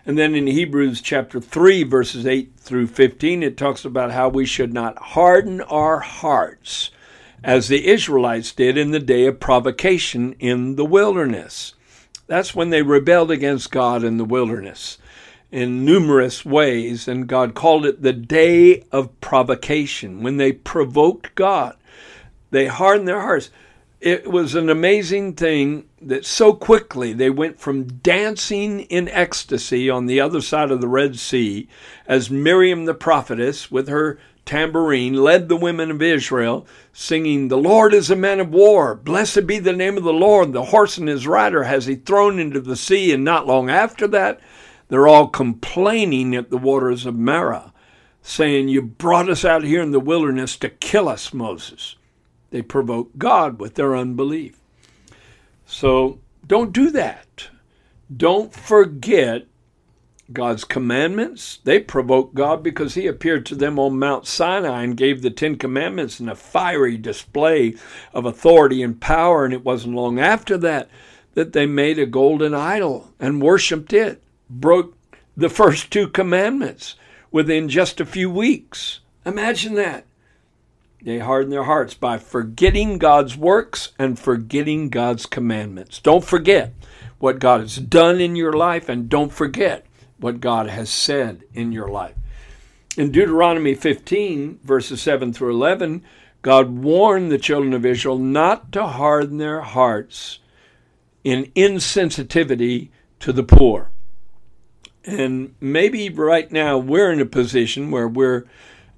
And 0.05 0.17
then 0.17 0.35
in 0.35 0.47
Hebrews 0.47 1.01
chapter 1.01 1.41
3, 1.41 1.83
verses 1.83 2.25
8 2.25 2.53
through 2.57 2.87
15, 2.87 3.43
it 3.43 3.57
talks 3.57 3.83
about 3.83 4.11
how 4.11 4.29
we 4.29 4.45
should 4.45 4.73
not 4.73 4.97
harden 4.97 5.61
our 5.61 5.99
hearts 5.99 6.91
as 7.43 7.67
the 7.67 7.87
Israelites 7.87 8.53
did 8.53 8.77
in 8.77 8.91
the 8.91 8.99
day 8.99 9.25
of 9.25 9.39
provocation 9.39 10.33
in 10.39 10.75
the 10.75 10.85
wilderness. 10.85 11.73
That's 12.27 12.55
when 12.55 12.69
they 12.69 12.81
rebelled 12.81 13.31
against 13.31 13.71
God 13.71 14.03
in 14.03 14.17
the 14.17 14.25
wilderness 14.25 14.97
in 15.51 15.85
numerous 15.85 16.43
ways, 16.45 17.07
and 17.07 17.27
God 17.27 17.55
called 17.55 17.85
it 17.85 18.01
the 18.01 18.13
day 18.13 18.83
of 18.91 19.19
provocation, 19.21 20.21
when 20.21 20.37
they 20.37 20.51
provoked 20.51 21.33
God. 21.35 21.77
They 22.51 22.67
hardened 22.67 23.07
their 23.07 23.21
hearts. 23.21 23.49
It 23.99 24.29
was 24.29 24.53
an 24.53 24.69
amazing 24.69 25.33
thing 25.33 25.89
that 25.99 26.23
so 26.23 26.53
quickly 26.53 27.13
they 27.13 27.31
went 27.31 27.59
from 27.59 27.85
dancing 27.87 28.81
in 28.81 29.09
ecstasy 29.09 29.89
on 29.89 30.05
the 30.05 30.21
other 30.21 30.39
side 30.39 30.69
of 30.69 30.81
the 30.81 30.87
Red 30.87 31.17
Sea 31.17 31.67
as 32.05 32.29
Miriam 32.29 32.85
the 32.85 32.93
prophetess, 32.93 33.71
with 33.71 33.87
her 33.87 34.19
tambourine 34.45 35.15
led 35.15 35.49
the 35.49 35.55
women 35.55 35.89
of 35.89 36.01
Israel, 36.03 36.67
singing, 36.93 37.47
The 37.47 37.57
Lord 37.57 37.93
is 37.93 38.11
a 38.11 38.15
man 38.15 38.39
of 38.39 38.49
war. 38.49 38.93
Blessed 38.93 39.47
be 39.47 39.57
the 39.57 39.73
name 39.73 39.97
of 39.97 40.03
the 40.03 40.13
Lord. 40.13 40.53
The 40.53 40.65
horse 40.65 40.99
and 40.99 41.07
his 41.07 41.25
rider 41.25 41.63
has 41.63 41.87
he 41.87 41.95
thrown 41.95 42.39
into 42.39 42.61
the 42.61 42.75
sea. 42.75 43.11
And 43.11 43.23
not 43.23 43.47
long 43.47 43.69
after 43.69 44.07
that, 44.09 44.39
they're 44.89 45.07
all 45.07 45.27
complaining 45.27 46.35
at 46.35 46.51
the 46.51 46.57
waters 46.57 47.05
of 47.05 47.15
Marah, 47.15 47.73
saying, 48.21 48.69
You 48.69 48.83
brought 48.83 49.27
us 49.27 49.43
out 49.43 49.63
here 49.63 49.81
in 49.81 49.91
the 49.91 49.99
wilderness 49.99 50.55
to 50.57 50.69
kill 50.69 51.09
us, 51.09 51.33
Moses. 51.33 51.96
They 52.49 52.61
provoke 52.61 53.11
God 53.17 53.59
with 53.59 53.75
their 53.75 53.95
unbelief. 53.95 54.57
So 55.65 56.19
don't 56.45 56.71
do 56.71 56.89
that. 56.91 57.49
Don't 58.15 58.53
forget 58.53 59.45
God's 60.31 60.63
commandments. 60.63 61.59
They 61.63 61.79
provoked 61.79 62.35
God 62.35 62.63
because 62.63 62.95
he 62.95 63.07
appeared 63.07 63.45
to 63.47 63.55
them 63.55 63.79
on 63.79 63.99
Mount 63.99 64.27
Sinai 64.27 64.83
and 64.83 64.97
gave 64.97 65.21
the 65.21 65.29
Ten 65.29 65.57
Commandments 65.57 66.19
in 66.19 66.27
a 66.29 66.35
fiery 66.35 66.97
display 66.97 67.75
of 68.13 68.25
authority 68.25 68.81
and 68.81 68.99
power. 68.99 69.45
And 69.45 69.53
it 69.53 69.63
wasn't 69.63 69.95
long 69.95 70.19
after 70.19 70.57
that 70.57 70.89
that 71.33 71.53
they 71.53 71.65
made 71.65 71.99
a 71.99 72.05
golden 72.05 72.53
idol 72.53 73.13
and 73.19 73.41
worshiped 73.41 73.93
it, 73.93 74.21
broke 74.49 74.97
the 75.35 75.49
first 75.49 75.91
two 75.91 76.07
commandments 76.07 76.95
within 77.31 77.69
just 77.69 78.01
a 78.01 78.05
few 78.05 78.29
weeks. 78.29 79.01
Imagine 79.25 79.75
that. 79.75 80.05
They 81.01 81.19
harden 81.19 81.51
their 81.51 81.63
hearts 81.63 81.93
by 81.93 82.17
forgetting 82.17 82.97
God's 82.97 83.37
works 83.37 83.93
and 83.99 84.17
forgetting 84.17 84.89
God's 84.89 85.25
commandments. 85.25 85.99
Don't 85.99 86.23
forget 86.23 86.73
what 87.19 87.39
God 87.39 87.61
has 87.61 87.77
done 87.77 88.19
in 88.19 88.35
your 88.35 88.53
life 88.53 88.89
and 88.89 89.09
don't 89.09 89.31
forget 89.31 89.85
what 90.17 90.41
God 90.41 90.67
has 90.67 90.89
said 90.89 91.43
in 91.53 91.71
your 91.71 91.87
life. 91.87 92.15
In 92.97 93.11
Deuteronomy 93.11 93.75
15, 93.75 94.59
verses 94.63 95.01
7 95.01 95.31
through 95.31 95.51
11, 95.51 96.03
God 96.41 96.69
warned 96.69 97.31
the 97.31 97.37
children 97.37 97.73
of 97.73 97.85
Israel 97.85 98.17
not 98.17 98.71
to 98.71 98.87
harden 98.87 99.37
their 99.37 99.61
hearts 99.61 100.39
in 101.23 101.51
insensitivity 101.55 102.89
to 103.19 103.31
the 103.31 103.43
poor. 103.43 103.91
And 105.05 105.53
maybe 105.61 106.09
right 106.09 106.51
now 106.51 106.77
we're 106.77 107.11
in 107.11 107.21
a 107.21 107.25
position 107.25 107.91
where 107.91 108.07
we're 108.07 108.45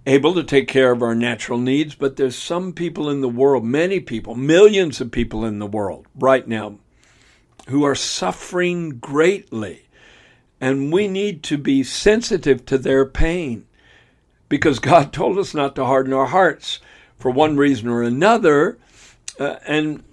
able 0.09 0.33
to 0.33 0.43
take 0.43 0.67
care 0.67 0.91
of 0.91 1.03
our 1.03 1.13
natural 1.13 1.59
needs, 1.59 1.93
but 1.93 2.15
there's 2.15 2.35
some 2.35 2.73
people 2.73 3.09
in 3.09 3.21
the 3.21 3.29
world, 3.29 3.63
many 3.63 3.99
people, 3.99 4.33
millions 4.33 4.99
of 4.99 5.11
people 5.11 5.45
in 5.45 5.59
the 5.59 5.67
world 5.67 6.07
right 6.15 6.47
now, 6.47 6.79
who 7.67 7.83
are 7.83 7.95
suffering 7.95 8.97
greatly 8.97 9.83
and 10.59 10.91
we 10.91 11.07
need 11.07 11.43
to 11.43 11.57
be 11.57 11.83
sensitive 11.83 12.65
to 12.65 12.77
their 12.77 13.05
pain 13.05 13.65
because 14.49 14.79
God 14.93 15.13
told 15.13 15.37
us 15.37 15.53
not 15.53 15.75
to 15.75 15.85
harden 15.85 16.13
our 16.13 16.25
hearts 16.25 16.79
for 17.17 17.29
one 17.31 17.55
reason 17.55 17.87
or 17.87 18.01
another 18.01 18.79
uh, 19.39 19.57
and, 19.67 20.03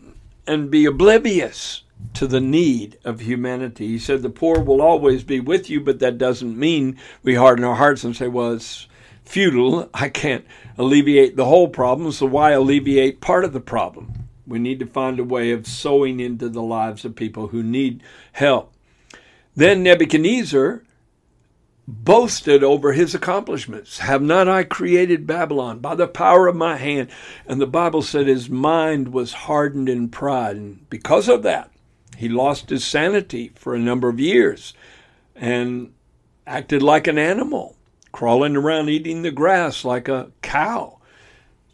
and 0.47 0.71
be 0.71 0.85
oblivious 0.85 1.83
to 2.12 2.26
the 2.26 2.41
need 2.41 2.99
of 3.03 3.21
humanity. 3.21 3.88
He 3.88 3.99
said, 3.99 4.21
The 4.21 4.29
poor 4.29 4.61
will 4.61 4.83
always 4.83 5.25
be 5.25 5.41
with 5.41 5.71
you, 5.71 5.81
but 5.81 5.99
that 6.00 6.19
doesn't 6.19 6.59
mean 6.59 6.99
we 7.23 7.35
harden 7.35 7.65
our 7.65 7.76
hearts 7.76 8.05
and 8.05 8.15
say, 8.15 8.29
Well, 8.29 8.53
it's 8.53 8.87
futile. 9.26 9.90
I 9.92 10.09
can't 10.09 10.47
alleviate 10.78 11.37
the 11.37 11.45
whole 11.45 11.68
problem, 11.68 12.12
so 12.12 12.26
why 12.26 12.52
alleviate 12.52 13.21
part 13.21 13.45
of 13.45 13.52
the 13.52 13.61
problem? 13.61 14.28
We 14.47 14.59
need 14.59 14.78
to 14.80 14.87
find 14.87 15.18
a 15.18 15.25
way 15.25 15.50
of 15.50 15.66
sowing 15.66 16.21
into 16.21 16.49
the 16.49 16.62
lives 16.62 17.04
of 17.04 17.16
people 17.16 17.49
who 17.49 17.62
need 17.62 18.02
help. 18.33 18.73
Then 19.54 19.83
Nebuchadnezzar 19.83 20.83
boasted 21.88 22.64
over 22.64 22.92
his 22.92 23.14
accomplishments. 23.14 23.99
Have 23.99 24.23
not 24.23 24.49
I 24.49 24.64
created 24.64 25.26
Babylon 25.26 25.78
by 25.78 25.95
the 25.95 26.09
power 26.09 26.49
of 26.49 26.56
my 26.56 26.76
hand? 26.76 27.09
And 27.47 27.61
the 27.61 27.66
Bible 27.66 28.02
said 28.02 28.26
his 28.26 28.50
mind 28.50 29.12
was 29.12 29.33
hardened 29.33 29.88
in 29.88 30.09
pride. 30.09 30.56
And 30.56 30.88
because 30.90 31.28
of 31.28 31.42
that, 31.45 31.71
he 32.16 32.28
lost 32.28 32.71
his 32.71 32.85
sanity 32.85 33.52
for 33.54 33.75
a 33.75 33.80
number 33.80 34.09
of 34.09 34.18
years 34.18 34.75
and 35.35 35.92
acted 36.47 36.83
like 36.83 37.06
an 37.06 37.18
animal, 37.18 37.75
crawling 38.16 38.56
around 38.56 38.88
eating 38.88 39.20
the 39.20 39.30
grass 39.30 39.85
like 39.85 40.08
a 40.08 40.32
cow. 40.40 40.96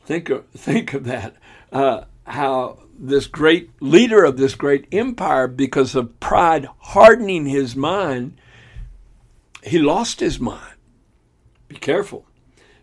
Think 0.05 0.29
of, 0.29 0.45
think 0.51 0.93
of 0.93 1.05
that. 1.05 1.37
Uh, 1.71 2.03
how 2.27 2.81
this 2.99 3.29
great 3.29 3.71
leader 3.81 4.25
of 4.25 4.37
this 4.39 4.57
great 4.57 4.89
empire, 4.91 5.47
because 5.47 5.95
of 5.95 6.19
pride 6.19 6.67
hardening 6.81 7.47
his 7.47 7.77
mind, 7.77 8.37
he 9.63 9.79
lost 9.79 10.19
his 10.19 10.41
mind. 10.41 10.75
Be 11.69 11.77
careful. 11.77 12.27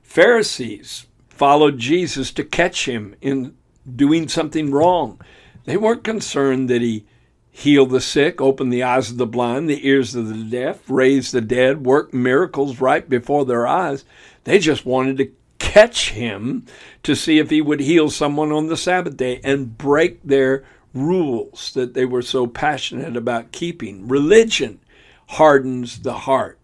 Pharisees 0.03 1.07
followed 1.27 1.79
Jesus 1.79 2.31
to 2.31 2.45
catch 2.45 2.87
him 2.87 3.13
in 3.19 3.57
doing 3.93 4.29
something 4.29 4.71
wrong. 4.71 5.19
They 5.65 5.75
weren't 5.75 6.05
concerned 6.05 6.69
that 6.69 6.81
he 6.81 7.03
healed 7.51 7.89
the 7.89 8.01
sick, 8.01 8.39
open 8.39 8.69
the 8.69 8.83
eyes 8.83 9.11
of 9.11 9.17
the 9.17 9.25
blind, 9.25 9.69
the 9.69 9.87
ears 9.87 10.15
of 10.15 10.27
the 10.27 10.43
deaf, 10.43 10.89
raise 10.89 11.31
the 11.31 11.41
dead, 11.41 11.85
work 11.85 12.13
miracles 12.13 12.79
right 12.79 13.09
before 13.09 13.45
their 13.45 13.67
eyes. 13.67 14.05
They 14.43 14.59
just 14.59 14.85
wanted 14.85 15.17
to 15.17 15.31
catch 15.59 16.11
him 16.11 16.65
to 17.03 17.15
see 17.15 17.37
if 17.37 17.49
he 17.49 17.61
would 17.61 17.81
heal 17.81 18.09
someone 18.09 18.51
on 18.51 18.67
the 18.67 18.77
Sabbath 18.77 19.17
day 19.17 19.41
and 19.43 19.77
break 19.77 20.23
their 20.23 20.63
rules 20.93 21.71
that 21.73 21.93
they 21.93 22.05
were 22.05 22.21
so 22.21 22.47
passionate 22.47 23.15
about 23.15 23.51
keeping. 23.51 24.07
Religion 24.07 24.79
hardens 25.27 25.99
the 25.99 26.13
heart 26.13 26.57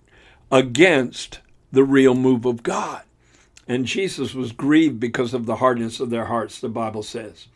against 0.51 1.39
the 1.71 1.83
real 1.83 2.15
move 2.15 2.45
of 2.45 2.63
God. 2.63 3.03
And 3.67 3.85
Jesus 3.85 4.33
was 4.33 4.51
grieved 4.51 4.99
because 4.99 5.33
of 5.33 5.45
the 5.45 5.57
hardness 5.57 5.99
of 5.99 6.09
their 6.09 6.25
hearts, 6.25 6.59
the 6.59 6.69
Bible 6.69 7.03
says. 7.03 7.47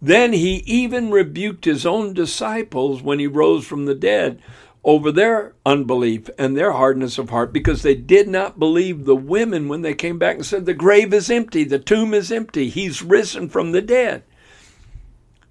Then 0.00 0.32
he 0.32 0.56
even 0.66 1.10
rebuked 1.10 1.64
his 1.64 1.86
own 1.86 2.12
disciples 2.12 3.02
when 3.02 3.18
he 3.18 3.26
rose 3.26 3.66
from 3.66 3.86
the 3.86 3.94
dead 3.94 4.42
over 4.86 5.10
their 5.10 5.52
unbelief 5.66 6.30
and 6.38 6.56
their 6.56 6.70
hardness 6.70 7.18
of 7.18 7.30
heart 7.30 7.52
because 7.52 7.82
they 7.82 7.94
did 7.94 8.28
not 8.28 8.58
believe 8.58 9.04
the 9.04 9.16
women 9.16 9.68
when 9.68 9.82
they 9.82 9.94
came 9.94 10.16
back 10.16 10.36
and 10.36 10.46
said, 10.46 10.64
The 10.64 10.74
grave 10.74 11.12
is 11.12 11.28
empty, 11.28 11.64
the 11.64 11.80
tomb 11.80 12.14
is 12.14 12.30
empty, 12.30 12.68
he's 12.68 13.02
risen 13.02 13.48
from 13.48 13.72
the 13.72 13.82
dead. 13.82 14.22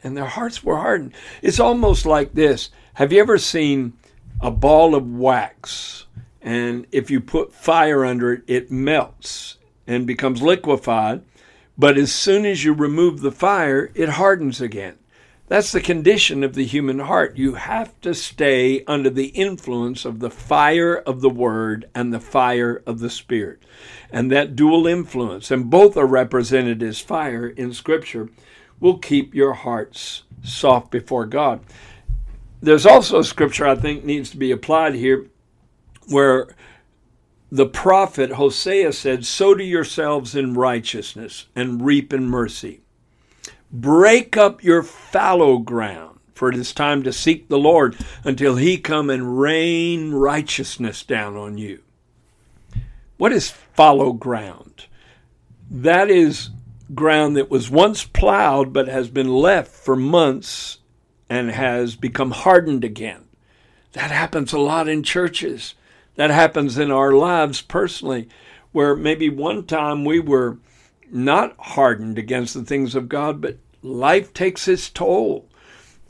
And 0.01 0.15
their 0.15 0.25
hearts 0.25 0.63
were 0.63 0.77
hardened. 0.77 1.13
It's 1.41 1.59
almost 1.59 2.05
like 2.05 2.33
this 2.33 2.69
Have 2.93 3.11
you 3.11 3.19
ever 3.19 3.37
seen 3.37 3.93
a 4.39 4.51
ball 4.51 4.95
of 4.95 5.05
wax? 5.11 6.05
And 6.41 6.87
if 6.91 7.11
you 7.11 7.19
put 7.19 7.53
fire 7.53 8.05
under 8.05 8.31
it, 8.31 8.43
it 8.47 8.71
melts 8.71 9.57
and 9.85 10.07
becomes 10.07 10.41
liquefied. 10.41 11.23
But 11.77 11.98
as 11.98 12.13
soon 12.13 12.46
as 12.46 12.63
you 12.63 12.74
remove 12.74 13.22
the 13.22 13.32
fire, 13.32 13.91
it 13.96 14.10
hardens 14.10 14.62
again. 14.62 14.98
That's 15.48 15.72
the 15.72 15.82
condition 15.82 16.44
of 16.44 16.55
the 16.55 16.65
human 16.65 17.00
heart. 17.00 17.38
You 17.38 17.53
have 17.53 18.00
to 18.01 18.15
stay 18.15 18.84
under 18.86 19.12
the 19.12 19.27
influence 19.27 20.03
of 20.03 20.20
the 20.20 20.32
fire 20.32 20.96
of 20.96 21.22
the 21.22 21.29
Word 21.29 21.88
and 21.94 22.12
the 22.12 22.20
fire 22.20 22.82
of 22.88 23.00
the 23.00 23.12
Spirit. 23.12 23.62
And 24.12 24.32
that 24.32 24.55
dual 24.55 24.88
influence, 24.88 25.51
and 25.51 25.70
both 25.70 25.98
are 25.98 26.08
represented 26.08 26.82
as 26.82 27.00
fire 27.00 27.48
in 27.48 27.74
Scripture, 27.74 28.29
will 28.79 28.98
keep 28.98 29.36
your 29.36 29.53
hearts 29.53 30.24
soft 30.44 30.89
before 30.89 31.25
God. 31.25 31.60
There's 32.62 32.86
also 32.86 33.20
a 33.20 33.24
scripture 33.24 33.67
I 33.67 33.75
think 33.75 34.03
needs 34.03 34.32
to 34.32 34.38
be 34.38 34.51
applied 34.51 34.96
here 34.96 35.27
where 36.08 36.55
the 37.55 37.65
prophet 37.65 38.31
Hosea 38.31 38.91
said, 38.91 39.25
Sow 39.25 39.55
to 39.55 39.63
yourselves 39.63 40.35
in 40.35 40.55
righteousness 40.55 41.45
and 41.55 41.85
reap 41.85 42.12
in 42.12 42.27
mercy. 42.27 42.81
Break 43.71 44.35
up 44.35 44.62
your 44.62 44.83
fallow 44.83 45.59
ground, 45.59 46.19
for 46.33 46.50
it 46.50 46.57
is 46.57 46.74
time 46.74 47.01
to 47.03 47.13
seek 47.13 47.47
the 47.47 47.57
Lord 47.57 47.97
until 48.25 48.57
he 48.57 48.77
come 48.77 49.09
and 49.09 49.39
rain 49.39 50.12
righteousness 50.12 51.01
down 51.03 51.38
on 51.38 51.57
you. 51.57 51.81
What 53.15 53.31
is 53.31 53.51
fallow 53.51 54.12
ground? 54.12 54.88
That 55.71 56.09
is 56.09 56.50
ground 56.93 57.38
that 57.38 57.50
was 57.50 57.71
once 57.71 58.03
plowed 58.03 58.74
but 58.74 58.89
has 58.89 59.07
been 59.07 59.29
left 59.29 59.71
for 59.71 59.95
months 59.95 60.79
and 61.29 61.51
has 61.51 61.96
become 61.96 62.31
hardened 62.31 62.83
again. 62.83 63.24
That 63.94 64.11
happens 64.11 64.51
a 64.51 64.59
lot 64.59 64.89
in 64.89 65.03
churches. 65.03 65.74
That 66.15 66.31
happens 66.31 66.77
in 66.77 66.91
our 66.91 67.11
lives 67.11 67.61
personally, 67.61 68.29
where 68.71 68.95
maybe 68.95 69.29
one 69.29 69.65
time 69.65 70.05
we 70.05 70.19
were 70.19 70.57
not 71.11 71.55
hardened 71.57 72.17
against 72.17 72.53
the 72.53 72.63
things 72.63 72.95
of 72.95 73.09
God, 73.09 73.41
but 73.41 73.57
life 73.81 74.33
takes 74.33 74.67
its 74.67 74.89
toll 74.89 75.47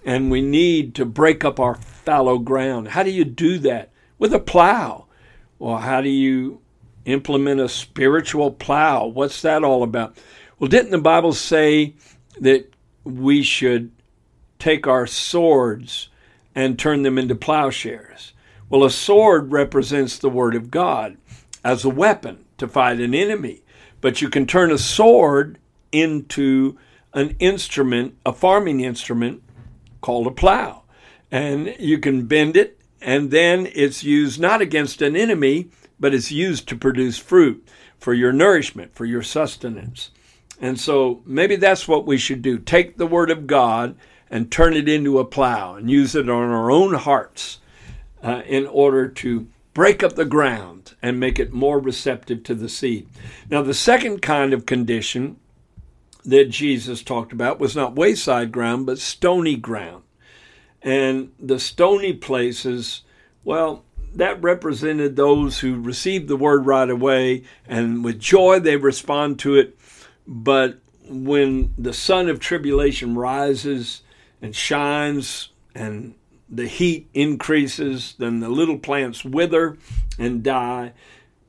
and 0.06 0.30
we 0.30 0.42
need 0.42 0.94
to 0.96 1.06
break 1.06 1.44
up 1.44 1.60
our 1.60 1.76
fallow 1.76 2.38
ground. 2.38 2.90
How 2.90 3.04
do 3.04 3.10
you 3.10 3.26
do 3.26 3.58
that? 3.60 3.92
With 4.20 4.34
a 4.34 4.40
plow. 4.40 5.08
Well, 5.58 5.78
how 5.78 6.02
do 6.02 6.10
you 6.10 6.62
implement 7.06 7.60
a 7.60 7.68
spiritual 7.68 8.52
plow? 8.52 9.08
What's 9.08 9.42
that 9.42 9.64
all 9.64 9.84
about? 9.84 10.18
Well, 10.60 10.70
didn't 10.70 10.92
the 10.92 11.00
Bible 11.00 11.34
say 11.34 11.96
that 12.40 12.72
we 13.04 13.42
should 13.42 13.92
take 14.60 14.88
our 14.88 15.08
swords 15.08 16.10
and 16.54 16.78
turn 16.78 17.02
them 17.02 17.18
into 17.18 17.36
plowshares? 17.36 18.34
Well, 18.68 18.84
a 18.84 18.90
sword 18.90 19.52
represents 19.52 20.18
the 20.18 20.30
Word 20.30 20.56
of 20.56 20.72
God 20.72 21.18
as 21.64 21.86
a 21.86 21.90
weapon 21.90 22.46
to 22.58 22.68
fight 22.68 23.00
an 23.00 23.14
enemy. 23.14 23.62
But 24.02 24.22
you 24.22 24.30
can 24.30 24.48
turn 24.48 24.72
a 24.72 24.78
sword 24.78 25.60
into 25.92 26.78
an 27.14 27.36
instrument, 27.40 28.16
a 28.26 28.34
farming 28.34 28.82
instrument 28.82 29.44
called 30.02 30.28
a 30.28 30.32
plow. 30.32 30.84
And 31.32 31.76
you 31.80 32.00
can 32.00 32.26
bend 32.26 32.58
it, 32.58 32.80
and 33.02 33.30
then 33.30 33.68
it's 33.74 34.04
used 34.04 34.40
not 34.40 34.62
against 34.62 35.02
an 35.02 35.16
enemy, 35.16 35.70
but 36.00 36.14
it's 36.14 36.32
used 36.32 36.68
to 36.70 36.76
produce 36.76 37.18
fruit 37.18 37.68
for 37.98 38.14
your 38.14 38.34
nourishment, 38.34 38.96
for 38.96 39.06
your 39.06 39.24
sustenance. 39.24 40.12
And 40.60 40.80
so 40.80 41.22
maybe 41.26 41.56
that's 41.56 41.88
what 41.88 42.06
we 42.06 42.18
should 42.18 42.42
do 42.42 42.58
take 42.58 42.98
the 42.98 43.08
Word 43.08 43.30
of 43.30 43.48
God 43.48 43.96
and 44.30 44.52
turn 44.52 44.74
it 44.74 44.90
into 44.90 45.20
a 45.20 45.26
plow 45.26 45.76
and 45.76 45.90
use 45.90 46.16
it 46.16 46.30
on 46.30 46.50
our 46.50 46.72
own 46.72 46.94
hearts 46.96 47.60
uh, 48.26 48.42
in 48.48 48.66
order 48.66 49.08
to 49.08 49.48
break 49.76 50.02
up 50.02 50.16
the 50.16 50.26
ground 50.26 50.96
and 51.00 51.20
make 51.20 51.38
it 51.38 51.54
more 51.54 51.80
receptive 51.80 52.42
to 52.42 52.56
the 52.56 52.68
seed. 52.68 53.08
Now, 53.52 53.62
the 53.62 53.74
second 53.74 54.24
kind 54.24 54.52
of 54.52 54.66
condition 54.66 55.38
that 56.24 56.50
Jesus 56.50 57.04
talked 57.04 57.32
about 57.32 57.60
was 57.60 57.76
not 57.76 57.96
wayside 57.96 58.52
ground, 58.52 58.88
but 58.88 58.98
stony 58.98 59.56
ground. 59.56 60.02
And 60.82 61.34
the 61.40 61.60
stony 61.60 62.14
places, 62.14 63.04
well, 63.44 63.86
that 64.16 64.42
represented 64.42 65.16
those 65.16 65.60
who 65.60 65.80
received 65.80 66.28
the 66.28 66.38
word 66.38 66.66
right 66.66 66.90
away 66.90 67.44
and 67.68 68.04
with 68.04 68.20
joy 68.20 68.60
they 68.60 68.78
respond 68.78 69.38
to 69.40 69.54
it. 69.56 69.78
But 70.26 70.80
when 71.08 71.76
the 71.78 71.94
sun 71.94 72.30
of 72.30 72.40
tribulation 72.40 73.14
rises 73.14 74.02
and 74.42 74.56
shines 74.56 75.50
and 75.76 76.16
the 76.50 76.68
heat 76.68 77.10
increases, 77.14 78.16
then 78.18 78.40
the 78.40 78.50
little 78.50 78.78
plants 78.78 79.26
wither 79.26 79.78
and 80.20 80.44
die 80.44 80.94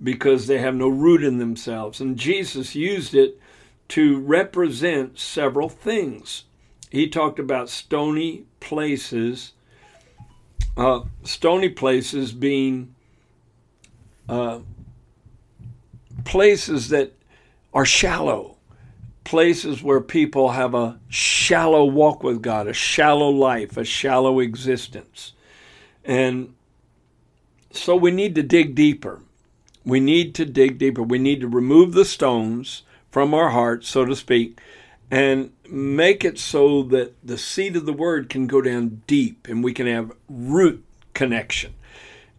because 0.03 0.47
they 0.47 0.59
have 0.59 0.75
no 0.75 0.89
root 0.89 1.23
in 1.23 1.39
themselves. 1.39 2.01
And 2.01 2.17
Jesus 2.17 2.75
used 2.75 3.15
it 3.15 3.41
to 3.89 4.19
represent 4.21 5.19
several 5.19 5.69
things. 5.69 6.45
He 6.91 7.09
talked 7.09 7.39
about 7.39 7.69
stony 7.69 8.45
places, 8.61 9.53
uh, 10.77 11.01
stony 11.25 11.69
places 11.69 12.33
being 12.33 12.95
uh, 14.29 14.61
places 16.25 16.89
that 16.89 17.13
are 17.73 17.85
shallow 17.85 18.56
places 19.27 19.83
where 19.83 20.01
people 20.01 20.51
have 20.51 20.73
a 20.73 21.01
shallow 21.09 21.85
walk 21.85 22.23
with 22.23 22.41
God, 22.41 22.69
a 22.69 22.73
shallow 22.73 23.29
life, 23.29 23.77
a 23.77 23.85
shallow 23.85 24.39
existence. 24.39 25.33
And 26.05 26.55
so 27.73 27.97
we 27.97 28.13
need 28.13 28.37
to 28.37 28.45
dig 28.45 28.77
deeper. 28.77 29.21
We 29.85 29.99
need 29.99 30.35
to 30.37 30.45
dig 30.45 30.79
deeper. 30.79 31.03
We 31.03 31.19
need 31.19 31.41
to 31.41 31.49
remove 31.49 31.93
the 31.93 32.05
stones 32.05 32.85
from 33.11 33.35
our 33.35 33.51
hearts, 33.51 33.89
so 33.89 34.05
to 34.05 34.15
speak, 34.15 34.61
and 35.11 35.51
make 35.69 36.25
it 36.25 36.39
so 36.39 36.85
that 36.85 37.15
the 37.25 37.37
seed 37.37 37.75
of 37.75 37.85
the 37.85 37.93
word 37.93 38.31
can 38.31 38.47
go 38.47 38.63
down 38.63 39.03
deep 39.09 39.49
and 39.49 39.63
we 39.63 39.73
can 39.73 39.89
have 39.89 40.13
root 40.29 40.85
connection. 41.15 41.75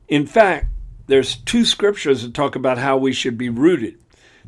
In 0.07 0.25
fact, 0.25 0.67
there's 1.07 1.35
two 1.35 1.65
scriptures 1.65 2.21
that 2.21 2.33
talk 2.33 2.55
about 2.55 2.77
how 2.77 2.95
we 2.95 3.11
should 3.11 3.37
be 3.37 3.49
rooted. 3.49 3.97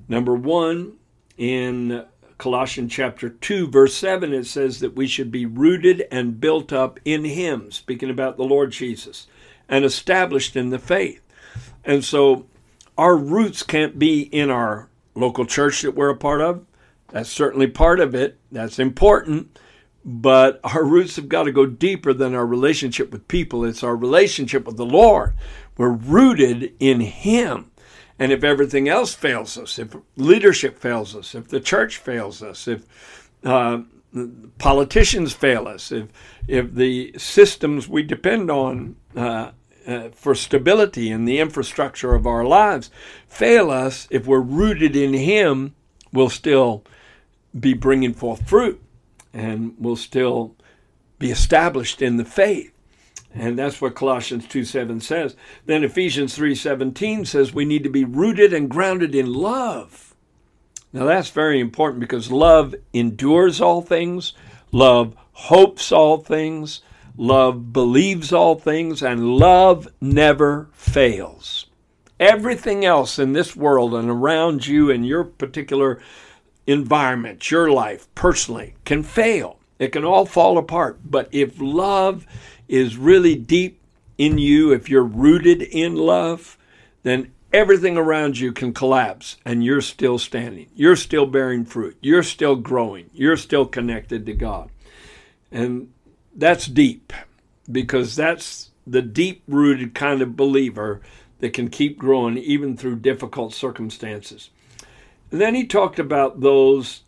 Number 0.07 0.33
one, 0.33 0.93
in 1.37 2.05
Colossians 2.39 2.91
chapter 2.91 3.29
2, 3.29 3.67
verse 3.67 3.93
7, 3.93 4.33
it 4.33 4.45
says 4.45 4.79
that 4.79 4.95
we 4.95 5.05
should 5.05 5.29
be 5.29 5.45
rooted 5.45 6.07
and 6.09 6.39
built 6.39 6.73
up 6.73 6.99
in 7.03 7.25
Him, 7.25 7.69
speaking 7.69 8.09
about 8.09 8.37
the 8.37 8.43
Lord 8.43 8.71
Jesus, 8.71 9.27
and 9.67 9.85
established 9.85 10.55
in 10.55 10.69
the 10.69 10.79
faith. 10.79 11.21
And 11.83 12.03
so 12.03 12.47
our 12.97 13.15
roots 13.15 13.61
can't 13.61 13.99
be 13.99 14.21
in 14.21 14.49
our 14.49 14.89
local 15.15 15.45
church 15.45 15.81
that 15.81 15.95
we're 15.95 16.09
a 16.09 16.17
part 16.17 16.39
of. 16.41 16.65
That's 17.09 17.29
certainly 17.29 17.67
part 17.67 17.99
of 17.99 18.15
it. 18.15 18.39
That's 18.51 18.79
important. 18.79 19.59
But 20.05 20.61
our 20.63 20.85
roots 20.85 21.17
have 21.17 21.27
got 21.27 21.43
to 21.43 21.51
go 21.51 21.65
deeper 21.65 22.13
than 22.13 22.33
our 22.33 22.45
relationship 22.45 23.11
with 23.11 23.27
people. 23.27 23.65
It's 23.65 23.83
our 23.83 23.97
relationship 23.97 24.65
with 24.65 24.77
the 24.77 24.85
Lord. 24.85 25.33
We're 25.77 25.89
rooted 25.89 26.73
in 26.79 27.01
Him. 27.01 27.68
And 28.19 28.33
if 28.33 28.43
everything 28.43 28.89
else 28.89 29.15
fails 29.15 29.57
us, 29.57 29.79
if 29.79 29.95
leadership 30.17 30.77
fails 30.77 31.15
us, 31.15 31.33
if 31.33 31.47
the 31.47 31.61
church 31.61 31.97
fails 31.97 32.43
us, 32.43 32.67
if 32.67 32.85
uh, 33.45 33.79
politicians 34.57 35.31
fail 35.31 35.67
us, 35.67 35.91
if 35.91 36.11
if 36.47 36.73
the 36.73 37.13
systems 37.17 37.87
we 37.87 38.03
depend 38.03 38.51
on 38.51 38.97
uh, 39.15 39.51
uh, 39.87 40.09
for 40.09 40.35
stability 40.35 41.09
in 41.09 41.23
the 41.23 41.39
infrastructure 41.39 42.13
of 42.13 42.27
our 42.27 42.43
lives 42.43 42.91
fail 43.27 43.71
us, 43.71 44.07
if 44.11 44.27
we're 44.27 44.39
rooted 44.39 44.97
in 44.97 45.13
Him, 45.13 45.73
we'll 46.11 46.29
still 46.29 46.83
be 47.57 47.73
bringing 47.73 48.13
forth 48.13 48.47
fruit, 48.47 48.81
and 49.33 49.75
we'll 49.79 49.95
still 49.95 50.55
be 51.19 51.31
established 51.31 52.01
in 52.01 52.17
the 52.17 52.25
faith. 52.25 52.73
And 53.33 53.59
that's 53.59 53.79
what 53.79 53.95
Colossians 53.95 54.47
2 54.47 54.65
7 54.65 54.99
says. 54.99 55.35
Then 55.65 55.83
Ephesians 55.83 56.35
3 56.35 56.55
17 56.55 57.25
says 57.25 57.53
we 57.53 57.65
need 57.65 57.83
to 57.83 57.89
be 57.89 58.03
rooted 58.03 58.53
and 58.53 58.69
grounded 58.69 59.13
in 59.13 59.31
love. 59.31 60.15
Now 60.91 61.05
that's 61.05 61.29
very 61.29 61.59
important 61.59 61.99
because 61.99 62.31
love 62.31 62.73
endures 62.93 63.61
all 63.61 63.81
things, 63.81 64.33
love 64.71 65.15
hopes 65.33 65.91
all 65.91 66.17
things, 66.17 66.81
love 67.15 67.71
believes 67.71 68.33
all 68.33 68.55
things, 68.55 69.03
and 69.03 69.35
love 69.35 69.87
never 70.01 70.69
fails. 70.73 71.67
Everything 72.19 72.83
else 72.83 73.19
in 73.19 73.33
this 73.33 73.55
world 73.55 73.93
and 73.93 74.09
around 74.09 74.65
you 74.65 74.89
in 74.89 75.03
your 75.03 75.23
particular 75.23 76.01
environment, 76.67 77.49
your 77.49 77.71
life 77.71 78.13
personally, 78.15 78.75
can 78.83 79.03
fail. 79.03 79.59
It 79.77 79.93
can 79.93 80.03
all 80.03 80.25
fall 80.25 80.57
apart. 80.57 80.99
But 81.05 81.29
if 81.31 81.55
love 81.59 82.25
is 82.69 82.95
really 82.95 83.35
deep 83.35 83.81
in 84.17 84.37
you, 84.37 84.71
if 84.71 84.89
you're 84.89 85.03
rooted 85.03 85.61
in 85.61 85.95
love, 85.95 86.57
then 87.03 87.31
everything 87.51 87.97
around 87.97 88.37
you 88.37 88.51
can 88.51 88.73
collapse 88.73 89.37
and 89.43 89.63
you're 89.63 89.81
still 89.81 90.19
standing. 90.19 90.67
You're 90.75 90.95
still 90.95 91.25
bearing 91.25 91.65
fruit. 91.65 91.97
You're 92.01 92.23
still 92.23 92.55
growing. 92.55 93.09
You're 93.13 93.37
still 93.37 93.65
connected 93.65 94.25
to 94.27 94.33
God. 94.33 94.69
And 95.51 95.91
that's 96.35 96.67
deep 96.67 97.11
because 97.71 98.15
that's 98.15 98.69
the 98.85 99.01
deep 99.01 99.43
rooted 99.47 99.95
kind 99.95 100.21
of 100.21 100.35
believer 100.35 101.01
that 101.39 101.53
can 101.53 101.69
keep 101.69 101.97
growing 101.97 102.37
even 102.37 102.77
through 102.77 102.97
difficult 102.97 103.53
circumstances. 103.53 104.49
And 105.31 105.39
then 105.39 105.55
he 105.55 105.65
talked 105.65 105.97
about 105.97 106.41
those 106.41 107.01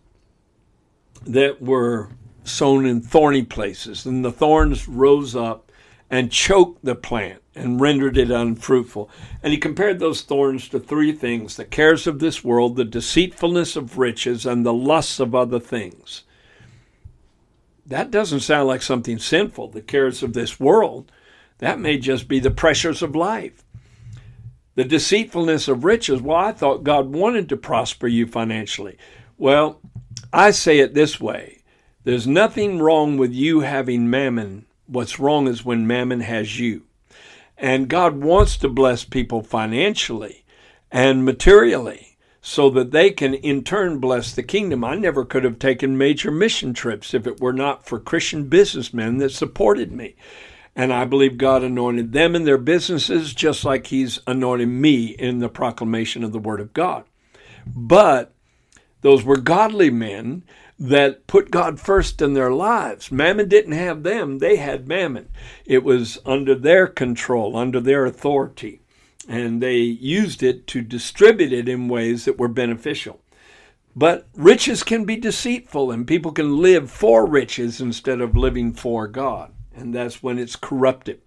that 1.26 1.62
were 1.62 2.10
sown 2.44 2.86
in 2.86 3.02
thorny 3.02 3.44
places, 3.44 4.06
and 4.06 4.24
the 4.24 4.32
thorns 4.32 4.88
rose 4.88 5.36
up 5.36 5.72
and 6.10 6.32
choked 6.32 6.84
the 6.84 6.96
plant 6.96 7.42
and 7.56 7.80
rendered 7.80 8.18
it 8.18 8.32
unfruitful. 8.32 9.10
And 9.42 9.54
he 9.54 9.58
compared 9.58 10.00
those 10.00 10.22
thorns 10.22 10.68
to 10.70 10.80
three 10.80 11.12
things 11.14 11.56
the 11.56 11.66
cares 11.66 12.08
of 12.08 12.20
this 12.20 12.44
world, 12.44 12.76
the 12.76 12.86
deceitfulness 12.86 13.76
of 13.76 13.98
riches, 13.98 14.46
and 14.46 14.66
the 14.66 14.74
lusts 14.74 15.20
of 15.20 15.34
other 15.34 15.60
things. 15.60 16.24
That 17.86 18.12
doesn't 18.12 18.42
sound 18.42 18.68
like 18.68 18.82
something 18.82 19.20
sinful, 19.20 19.70
the 19.70 19.82
cares 19.82 20.24
of 20.24 20.34
this 20.34 20.60
world. 20.60 21.12
That 21.58 21.80
may 21.80 21.98
just 21.98 22.28
be 22.28 22.40
the 22.40 22.52
pressures 22.52 23.02
of 23.02 23.16
life. 23.16 23.64
The 24.76 24.86
deceitfulness 24.86 25.68
of 25.68 25.84
riches, 25.84 26.22
well, 26.22 26.38
I 26.38 26.54
thought 26.54 26.84
God 26.84 27.14
wanted 27.14 27.50
to 27.50 27.58
prosper 27.58 28.08
you 28.08 28.26
financially. 28.26 28.98
Well, 29.38 29.82
I 30.32 30.52
say 30.52 30.80
it 30.80 30.94
this 30.94 31.20
way 31.20 31.61
there's 32.04 32.28
nothing 32.28 32.80
wrong 32.80 33.18
with 33.18 33.32
you 33.32 33.62
having 33.62 34.10
mammon. 34.10 34.66
What's 34.88 35.20
wrong 35.20 35.48
is 35.48 35.64
when 35.64 35.86
mammon 35.86 36.22
has 36.22 36.60
you. 36.60 36.84
And 37.58 37.88
God 37.88 38.24
wants 38.24 38.58
to 38.58 38.70
bless 38.70 39.04
people 39.06 39.44
financially 39.44 40.44
and 40.92 41.24
materially 41.24 42.18
so 42.42 42.72
that 42.72 42.90
they 42.90 43.12
can 43.12 43.36
in 43.36 43.64
turn 43.64 44.00
bless 44.00 44.34
the 44.34 44.42
kingdom. 44.42 44.84
I 44.84 44.96
never 44.96 45.24
could 45.24 45.44
have 45.44 45.60
taken 45.60 45.98
major 45.98 46.32
mission 46.32 46.74
trips 46.74 47.14
if 47.14 47.28
it 47.28 47.40
were 47.40 47.54
not 47.54 47.86
for 47.86 48.00
Christian 48.00 48.48
businessmen 48.48 49.18
that 49.18 49.32
supported 49.32 49.92
me. 49.92 50.16
And 50.76 50.92
I 50.92 51.06
believe 51.06 51.38
God 51.38 51.64
anointed 51.64 52.14
them 52.14 52.36
in 52.36 52.46
their 52.46 52.58
businesses 52.58 53.36
just 53.36 53.64
like 53.64 53.88
He's 53.88 54.20
anointed 54.26 54.70
me 54.70 55.08
in 55.08 55.40
the 55.40 55.50
proclamation 55.50 56.24
of 56.24 56.32
the 56.32 56.40
Word 56.40 56.62
of 56.62 56.74
God. 56.74 57.04
But 57.68 58.34
those 59.02 59.24
were 59.24 59.38
godly 59.38 59.92
men 59.92 60.44
that 60.82 61.28
put 61.28 61.52
God 61.52 61.80
first 61.80 62.24
in 62.24 62.34
their 62.34 62.52
lives. 62.52 63.12
Mammon 63.12 63.48
didn't 63.48 63.74
have 63.74 64.02
them, 64.02 64.40
they 64.40 64.56
had 64.56 64.88
mammon. 64.88 65.30
It 65.64 65.84
was 65.84 66.18
under 66.26 66.56
their 66.56 66.88
control, 66.88 67.56
under 67.56 67.80
their 67.80 68.04
authority, 68.04 68.82
and 69.28 69.62
they 69.62 69.78
used 69.78 70.42
it 70.42 70.66
to 70.68 70.82
distribute 70.82 71.54
it 71.54 71.70
in 71.70 71.88
ways 71.88 72.26
that 72.26 72.40
were 72.40 72.48
beneficial. 72.48 73.22
But 73.96 74.28
riches 74.34 74.82
can 74.82 75.06
be 75.06 75.18
deceitful, 75.18 75.92
and 75.92 76.08
people 76.08 76.32
can 76.32 76.58
live 76.58 76.90
for 76.90 77.28
riches 77.28 77.80
instead 77.80 78.20
of 78.20 78.36
living 78.36 78.74
for 78.74 79.08
God, 79.08 79.54
and 79.76 79.94
that's 79.94 80.24
when 80.24 80.40
it's 80.40 80.56
corrupted. 80.56 81.22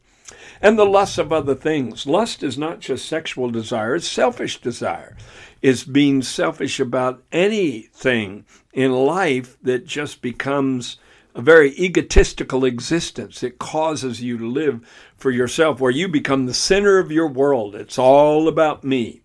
And 0.60 0.76
the 0.76 0.84
lust 0.84 1.16
of 1.16 1.32
other 1.32 1.54
things. 1.54 2.06
Lust 2.06 2.42
is 2.42 2.58
not 2.58 2.80
just 2.80 3.06
sexual 3.06 3.50
desire, 3.50 3.94
it's 3.94 4.08
selfish 4.08 4.60
desire. 4.60 5.16
It's 5.62 5.84
being 5.84 6.22
selfish 6.22 6.80
about 6.80 7.22
anything 7.30 8.46
in 8.74 8.92
life 8.92 9.56
that 9.62 9.86
just 9.86 10.20
becomes 10.20 10.98
a 11.34 11.40
very 11.40 11.70
egotistical 11.70 12.64
existence. 12.64 13.42
It 13.42 13.58
causes 13.58 14.20
you 14.20 14.36
to 14.38 14.46
live 14.46 14.86
for 15.16 15.30
yourself, 15.30 15.80
where 15.80 15.90
you 15.90 16.08
become 16.08 16.46
the 16.46 16.54
center 16.54 16.98
of 16.98 17.10
your 17.10 17.28
world. 17.28 17.74
It's 17.74 17.98
all 17.98 18.46
about 18.46 18.84
me. 18.84 19.22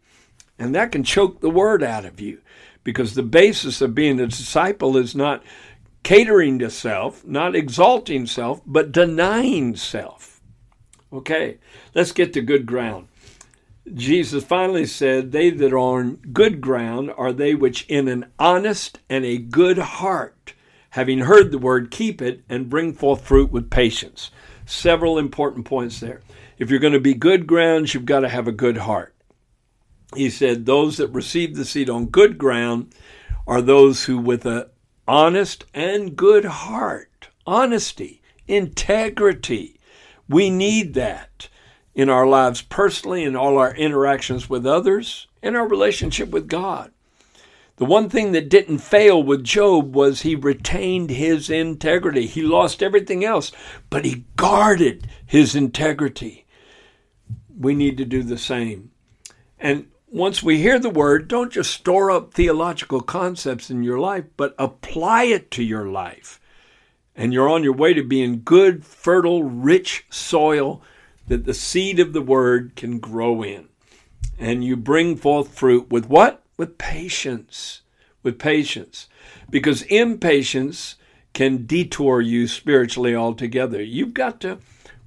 And 0.58 0.74
that 0.74 0.92
can 0.92 1.04
choke 1.04 1.42
the 1.42 1.50
word 1.50 1.84
out 1.84 2.06
of 2.06 2.22
you 2.22 2.42
because 2.84 3.14
the 3.14 3.24
basis 3.24 3.82
of 3.82 3.94
being 3.94 4.20
a 4.20 4.28
disciple 4.28 4.98
is 4.98 5.16
not 5.16 5.44
catering 6.04 6.60
to 6.60 6.70
self, 6.70 7.26
not 7.26 7.56
exalting 7.56 8.26
self, 8.26 8.62
but 8.66 8.92
denying 8.92 9.76
self. 9.76 10.42
Okay, 11.12 11.58
let's 11.94 12.12
get 12.12 12.34
to 12.34 12.42
good 12.42 12.66
ground. 12.66 13.09
Jesus 13.94 14.44
finally 14.44 14.86
said, 14.86 15.32
They 15.32 15.50
that 15.50 15.74
are 15.74 15.78
on 15.78 16.16
good 16.34 16.62
ground 16.62 17.12
are 17.18 17.34
they 17.34 17.56
which 17.56 17.86
in 17.88 18.08
an 18.08 18.32
honest 18.38 19.00
and 19.10 19.26
a 19.26 19.38
good 19.38 19.78
heart, 19.78 20.54
having 20.92 21.20
heard 21.20 21.52
the 21.52 21.58
word, 21.58 21.92
keep 21.92 22.22
it 22.22 22.44
and 22.50 22.70
bring 22.70 22.94
forth 22.94 23.22
fruit 23.22 23.52
with 23.52 23.70
patience. 23.70 24.32
Several 24.66 25.18
important 25.18 25.66
points 25.66 26.00
there. 26.00 26.22
If 26.58 26.70
you're 26.70 26.80
going 26.80 26.94
to 26.94 27.00
be 27.00 27.14
good 27.14 27.48
grounds, 27.48 27.94
you've 27.94 28.06
got 28.06 28.20
to 28.22 28.30
have 28.30 28.48
a 28.48 28.52
good 28.52 28.78
heart. 28.78 29.16
He 30.16 30.30
said, 30.30 30.66
Those 30.66 30.98
that 30.98 31.08
receive 31.08 31.56
the 31.56 31.66
seed 31.66 31.90
on 31.90 32.08
good 32.08 32.38
ground 32.38 32.94
are 33.48 33.62
those 33.62 34.06
who, 34.06 34.18
with 34.18 34.46
an 34.46 34.66
honest 35.08 35.66
and 35.74 36.16
good 36.16 36.46
heart, 36.46 37.30
honesty, 37.46 38.22
integrity, 38.48 39.80
we 40.28 40.50
need 40.50 40.94
that 40.94 41.50
in 41.96 42.10
our 42.10 42.28
lives 42.28 42.62
personally, 42.62 43.24
in 43.24 43.36
all 43.36 43.58
our 43.58 43.74
interactions 43.76 44.50
with 44.50 44.66
others, 44.66 45.28
in 45.42 45.56
our 45.56 45.68
relationship 45.68 46.30
with 46.30 46.48
God. 46.48 46.92
The 47.80 47.86
one 47.86 48.10
thing 48.10 48.34
that 48.34 48.50
didn't 48.50 48.80
fail 48.80 49.24
with 49.24 49.44
Job 49.44 49.96
was 49.96 50.22
he 50.22 50.36
retained 50.36 51.12
his 51.12 51.50
integrity. 51.50 52.28
He 52.28 52.42
lost 52.42 52.84
everything 52.84 53.24
else, 53.24 53.54
but 53.90 54.04
he 54.04 54.26
guarded 54.36 55.08
his 55.26 55.56
integrity. 55.56 56.46
We 57.58 57.74
need 57.74 57.98
to 57.98 58.06
do 58.06 58.22
the 58.22 58.38
same. 58.38 58.92
And 59.58 59.88
once 60.08 60.44
we 60.44 60.58
hear 60.58 60.78
the 60.78 60.90
word, 60.90 61.30
don't 61.30 61.54
just 61.54 61.72
store 61.72 62.12
up 62.12 62.34
theological 62.34 63.00
concepts 63.00 63.70
in 63.70 63.84
your 63.84 64.00
life, 64.00 64.26
but 64.36 64.56
apply 64.58 65.26
it 65.26 65.50
to 65.52 65.64
your 65.64 65.88
life. 65.88 66.42
And 67.16 67.32
you're 67.32 67.50
on 67.50 67.64
your 67.64 67.74
way 67.74 67.94
to 67.94 68.04
being 68.04 68.42
good, 68.44 68.86
fertile, 68.86 69.44
rich 69.44 70.06
soil 70.10 70.82
that 71.30 71.46
the 71.46 71.54
seed 71.54 72.00
of 72.00 72.12
the 72.14 72.22
word 72.22 72.76
can 72.76 73.00
grow 73.00 73.42
in. 73.42 73.70
And 74.38 74.64
you 74.64 74.76
bring 74.76 75.16
forth 75.16 75.58
fruit 75.58 75.90
with 75.90 76.10
what? 76.10 76.44
With 76.58 76.78
patience. 76.78 77.82
With 78.24 78.38
patience. 78.38 79.08
Because 79.50 79.84
impatience 79.84 80.96
can 81.34 81.66
detour 81.66 82.20
you 82.20 82.48
spiritually 82.48 83.16
altogether. 83.16 83.82
You've 83.82 84.14
got 84.14 84.42
to 84.42 84.58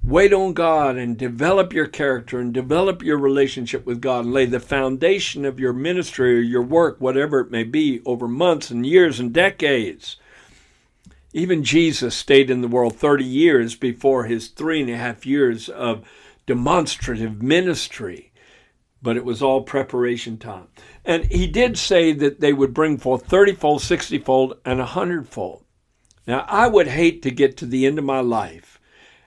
wait 0.03 0.33
on 0.33 0.53
God 0.53 0.97
and 0.97 1.17
develop 1.17 1.73
your 1.73 1.87
character 1.87 2.39
and 2.39 2.53
develop 2.53 3.03
your 3.03 3.17
relationship 3.17 3.85
with 3.85 4.01
God 4.01 4.25
and 4.25 4.33
lay 4.33 4.45
the 4.45 4.59
foundation 4.59 5.45
of 5.45 5.59
your 5.59 5.73
ministry 5.73 6.37
or 6.37 6.41
your 6.41 6.63
work, 6.63 6.99
whatever 6.99 7.39
it 7.39 7.51
may 7.51 7.63
be, 7.63 8.01
over 8.05 8.27
months 8.27 8.71
and 8.71 8.85
years 8.85 9.19
and 9.19 9.33
decades. 9.33 10.17
Even 11.33 11.63
Jesus 11.63 12.15
stayed 12.15 12.51
in 12.51 12.61
the 12.61 12.67
world 12.67 12.95
30 12.95 13.23
years 13.23 13.75
before 13.75 14.25
his 14.25 14.49
three 14.49 14.81
and 14.81 14.89
a 14.89 14.97
half 14.97 15.25
years 15.25 15.67
of 15.67 16.07
demonstrative 16.45 17.41
ministry, 17.41 18.31
but 19.01 19.17
it 19.17 19.25
was 19.25 19.41
all 19.41 19.63
preparation 19.63 20.37
time. 20.37 20.67
And 21.03 21.25
he 21.25 21.47
did 21.47 21.77
say 21.77 22.13
that 22.13 22.39
they 22.39 22.53
would 22.53 22.73
bring 22.73 22.99
forth 22.99 23.25
30 23.25 23.53
fold, 23.53 23.81
60 23.81 24.19
fold, 24.19 24.59
and 24.63 24.77
100 24.77 25.27
fold. 25.27 25.63
Now, 26.27 26.45
I 26.47 26.67
would 26.67 26.87
hate 26.87 27.21
to 27.23 27.31
get 27.31 27.57
to 27.57 27.65
the 27.65 27.85
end 27.85 27.97
of 27.97 28.05
my 28.05 28.19
life 28.19 28.79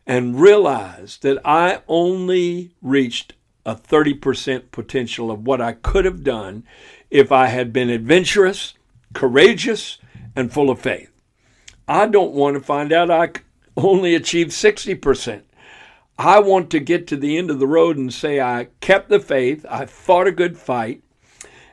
and 0.07 0.41
realize 0.41 1.19
that 1.19 1.39
I 1.45 1.83
only 1.89 2.71
reached 2.81 3.35
a 3.67 3.75
30% 3.75 4.71
potential 4.71 5.31
of 5.33 5.45
what 5.45 5.61
I 5.61 5.73
could 5.73 6.05
have 6.05 6.23
done 6.23 6.65
if 7.11 7.33
I 7.33 7.47
had 7.47 7.73
been 7.73 7.91
adventurous, 7.91 8.75
courageous, 9.13 9.99
and 10.37 10.53
full 10.53 10.71
of 10.71 10.81
faith. 10.81 11.11
I 11.89 12.07
don't 12.07 12.33
want 12.33 12.55
to 12.55 12.61
find 12.61 12.93
out 12.93 13.11
I 13.11 13.31
only 13.77 14.15
achieved 14.15 14.51
60%. 14.51 15.43
I 16.19 16.41
want 16.41 16.71
to 16.71 16.81
get 16.81 17.07
to 17.09 17.17
the 17.17 17.37
end 17.37 17.51
of 17.51 17.59
the 17.59 17.67
road 17.67 17.97
and 17.97 18.13
say 18.13 18.41
I 18.41 18.69
kept 18.81 19.09
the 19.09 19.21
faith, 19.21 19.67
I 19.69 19.87
fought 19.87 20.27
a 20.27 20.33
good 20.33 20.57
fight, 20.57 21.03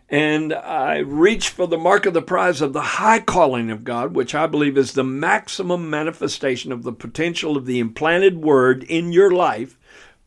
and 0.10 0.54
I 0.54 0.98
reached 0.98 1.50
for 1.50 1.66
the 1.66 1.78
mark 1.78 2.06
of 2.06 2.14
the 2.14 2.22
prize 2.22 2.62
of 2.62 2.74
the 2.74 2.82
high 2.82 3.22
calling 3.22 3.72
of 3.72 3.84
God, 3.84 4.14
which 4.14 4.36
I 4.36 4.46
believe 4.46 4.78
is 4.78 4.92
the 4.92 5.04
maximum 5.04 5.90
manifestation 5.90 6.72
of 6.72 6.84
the 6.84 6.92
potential 6.92 7.56
of 7.56 7.66
the 7.66 7.80
implanted 7.80 8.44
word 8.44 8.84
in 8.84 9.14
your 9.14 9.32
life, 9.32 9.80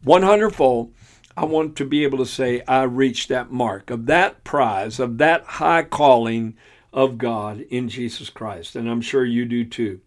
100 0.03 0.51
fold. 0.51 0.93
I 1.37 1.45
want 1.45 1.77
to 1.77 1.85
be 1.85 2.03
able 2.03 2.19
to 2.19 2.27
say 2.27 2.63
I 2.67 2.85
reached 2.85 3.29
that 3.29 3.53
mark 3.53 3.91
of 3.91 4.07
that 4.07 4.43
prize, 4.43 4.99
of 4.99 5.19
that 5.19 5.45
high 5.45 5.83
calling 5.83 6.57
of 6.97 7.19
God 7.19 7.61
in 7.69 7.89
Jesus 7.89 8.31
Christ. 8.31 8.75
And 8.75 8.89
I'm 8.89 9.03
sure 9.03 9.25
you 9.25 9.45
do 9.45 9.65
too. 9.65 10.01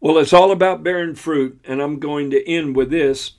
Well, 0.00 0.18
it's 0.18 0.34
all 0.34 0.52
about 0.52 0.84
bearing 0.84 1.16
fruit, 1.16 1.60
and 1.64 1.82
I'm 1.82 1.98
going 1.98 2.30
to 2.30 2.48
end 2.48 2.76
with 2.76 2.90
this. 2.90 3.32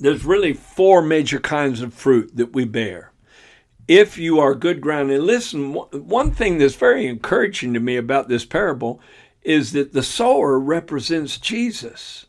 There's 0.00 0.24
really 0.24 0.54
four 0.54 1.02
major 1.02 1.38
kinds 1.38 1.82
of 1.82 1.94
fruit 1.94 2.34
that 2.34 2.54
we 2.54 2.64
bear. 2.64 3.12
If 3.86 4.18
you 4.18 4.40
are 4.40 4.54
good 4.54 4.80
ground, 4.80 5.10
and 5.10 5.22
listen, 5.22 5.74
one 5.74 6.32
thing 6.32 6.58
that's 6.58 6.74
very 6.74 7.06
encouraging 7.06 7.74
to 7.74 7.80
me 7.80 7.96
about 7.96 8.28
this 8.28 8.44
parable 8.44 9.00
is 9.42 9.72
that 9.72 9.92
the 9.92 10.02
sower 10.02 10.58
represents 10.58 11.38
Jesus. 11.38 12.26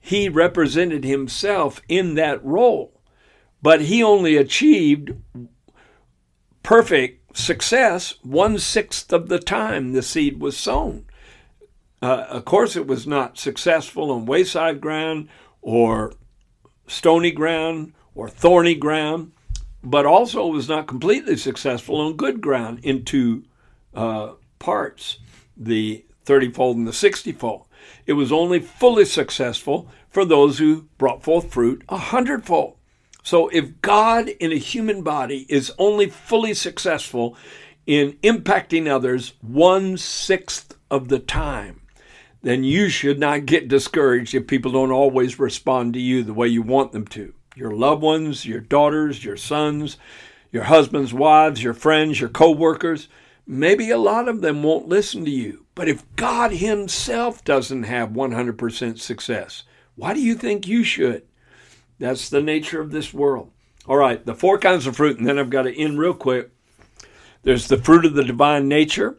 He 0.00 0.28
represented 0.28 1.04
himself 1.04 1.80
in 1.88 2.14
that 2.16 2.44
role, 2.44 3.00
but 3.62 3.82
he 3.82 4.02
only 4.02 4.36
achieved 4.36 5.12
perfect 6.62 7.19
success 7.32 8.14
one 8.22 8.58
sixth 8.58 9.12
of 9.12 9.28
the 9.28 9.38
time 9.38 9.92
the 9.92 10.02
seed 10.02 10.40
was 10.40 10.56
sown. 10.56 11.04
Uh, 12.02 12.26
of 12.28 12.44
course, 12.44 12.76
it 12.76 12.86
was 12.86 13.06
not 13.06 13.38
successful 13.38 14.10
on 14.10 14.26
wayside 14.26 14.80
ground 14.80 15.28
or 15.60 16.12
stony 16.86 17.30
ground 17.30 17.92
or 18.14 18.28
thorny 18.28 18.74
ground, 18.74 19.32
but 19.82 20.06
also 20.06 20.46
was 20.46 20.68
not 20.68 20.86
completely 20.86 21.36
successful 21.36 22.00
on 22.00 22.16
good 22.16 22.40
ground 22.40 22.80
in 22.82 23.04
two 23.04 23.44
uh, 23.94 24.32
parts 24.58 25.18
the 25.56 26.04
30 26.24 26.50
fold 26.50 26.76
and 26.76 26.86
the 26.86 26.92
60 26.92 27.32
fold. 27.32 27.64
It 28.06 28.14
was 28.14 28.32
only 28.32 28.60
fully 28.60 29.04
successful 29.04 29.88
for 30.08 30.24
those 30.24 30.58
who 30.58 30.86
brought 30.98 31.22
forth 31.22 31.52
fruit 31.52 31.82
a 31.88 31.96
hundredfold. 31.96 32.76
So 33.30 33.46
if 33.50 33.80
God 33.80 34.28
in 34.28 34.50
a 34.50 34.56
human 34.56 35.02
body 35.02 35.46
is 35.48 35.72
only 35.78 36.08
fully 36.08 36.52
successful 36.52 37.36
in 37.86 38.14
impacting 38.24 38.88
others 38.88 39.34
one 39.40 39.98
sixth 39.98 40.76
of 40.90 41.10
the 41.10 41.20
time, 41.20 41.82
then 42.42 42.64
you 42.64 42.88
should 42.88 43.20
not 43.20 43.46
get 43.46 43.68
discouraged 43.68 44.34
if 44.34 44.48
people 44.48 44.72
don't 44.72 44.90
always 44.90 45.38
respond 45.38 45.94
to 45.94 46.00
you 46.00 46.24
the 46.24 46.34
way 46.34 46.48
you 46.48 46.60
want 46.60 46.90
them 46.90 47.06
to. 47.06 47.32
Your 47.54 47.70
loved 47.70 48.02
ones, 48.02 48.46
your 48.46 48.58
daughters, 48.58 49.24
your 49.24 49.36
sons, 49.36 49.96
your 50.50 50.64
husbands, 50.64 51.14
wives, 51.14 51.62
your 51.62 51.74
friends, 51.74 52.18
your 52.18 52.30
co 52.30 52.50
workers, 52.50 53.06
maybe 53.46 53.90
a 53.90 53.96
lot 53.96 54.26
of 54.26 54.40
them 54.40 54.64
won't 54.64 54.88
listen 54.88 55.24
to 55.24 55.30
you. 55.30 55.66
But 55.76 55.86
if 55.86 56.04
God 56.16 56.50
Himself 56.50 57.44
doesn't 57.44 57.84
have 57.84 58.08
100% 58.08 58.98
success, 58.98 59.62
why 59.94 60.14
do 60.14 60.20
you 60.20 60.34
think 60.34 60.66
you 60.66 60.82
should? 60.82 61.22
That's 62.00 62.30
the 62.30 62.42
nature 62.42 62.80
of 62.80 62.90
this 62.90 63.12
world. 63.12 63.52
All 63.86 63.98
right, 63.98 64.24
the 64.24 64.34
four 64.34 64.58
kinds 64.58 64.86
of 64.86 64.96
fruit, 64.96 65.18
and 65.18 65.26
then 65.26 65.38
I've 65.38 65.50
got 65.50 65.62
to 65.62 65.78
end 65.78 65.98
real 65.98 66.14
quick. 66.14 66.50
There's 67.42 67.68
the 67.68 67.76
fruit 67.76 68.06
of 68.06 68.14
the 68.14 68.24
divine 68.24 68.68
nature, 68.68 69.18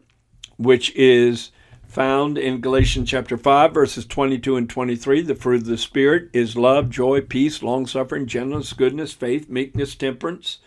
which 0.56 0.94
is 0.96 1.52
found 1.86 2.38
in 2.38 2.60
Galatians 2.60 3.08
chapter 3.08 3.36
5, 3.36 3.72
verses 3.72 4.04
22 4.04 4.56
and 4.56 4.68
23. 4.68 5.22
The 5.22 5.34
fruit 5.34 5.62
of 5.62 5.66
the 5.66 5.78
Spirit 5.78 6.28
is 6.32 6.56
love, 6.56 6.90
joy, 6.90 7.20
peace, 7.20 7.62
long 7.62 7.86
suffering, 7.86 8.26
gentleness, 8.26 8.72
goodness, 8.72 9.12
faith, 9.12 9.48
meekness, 9.48 9.94
temperance. 9.94 10.58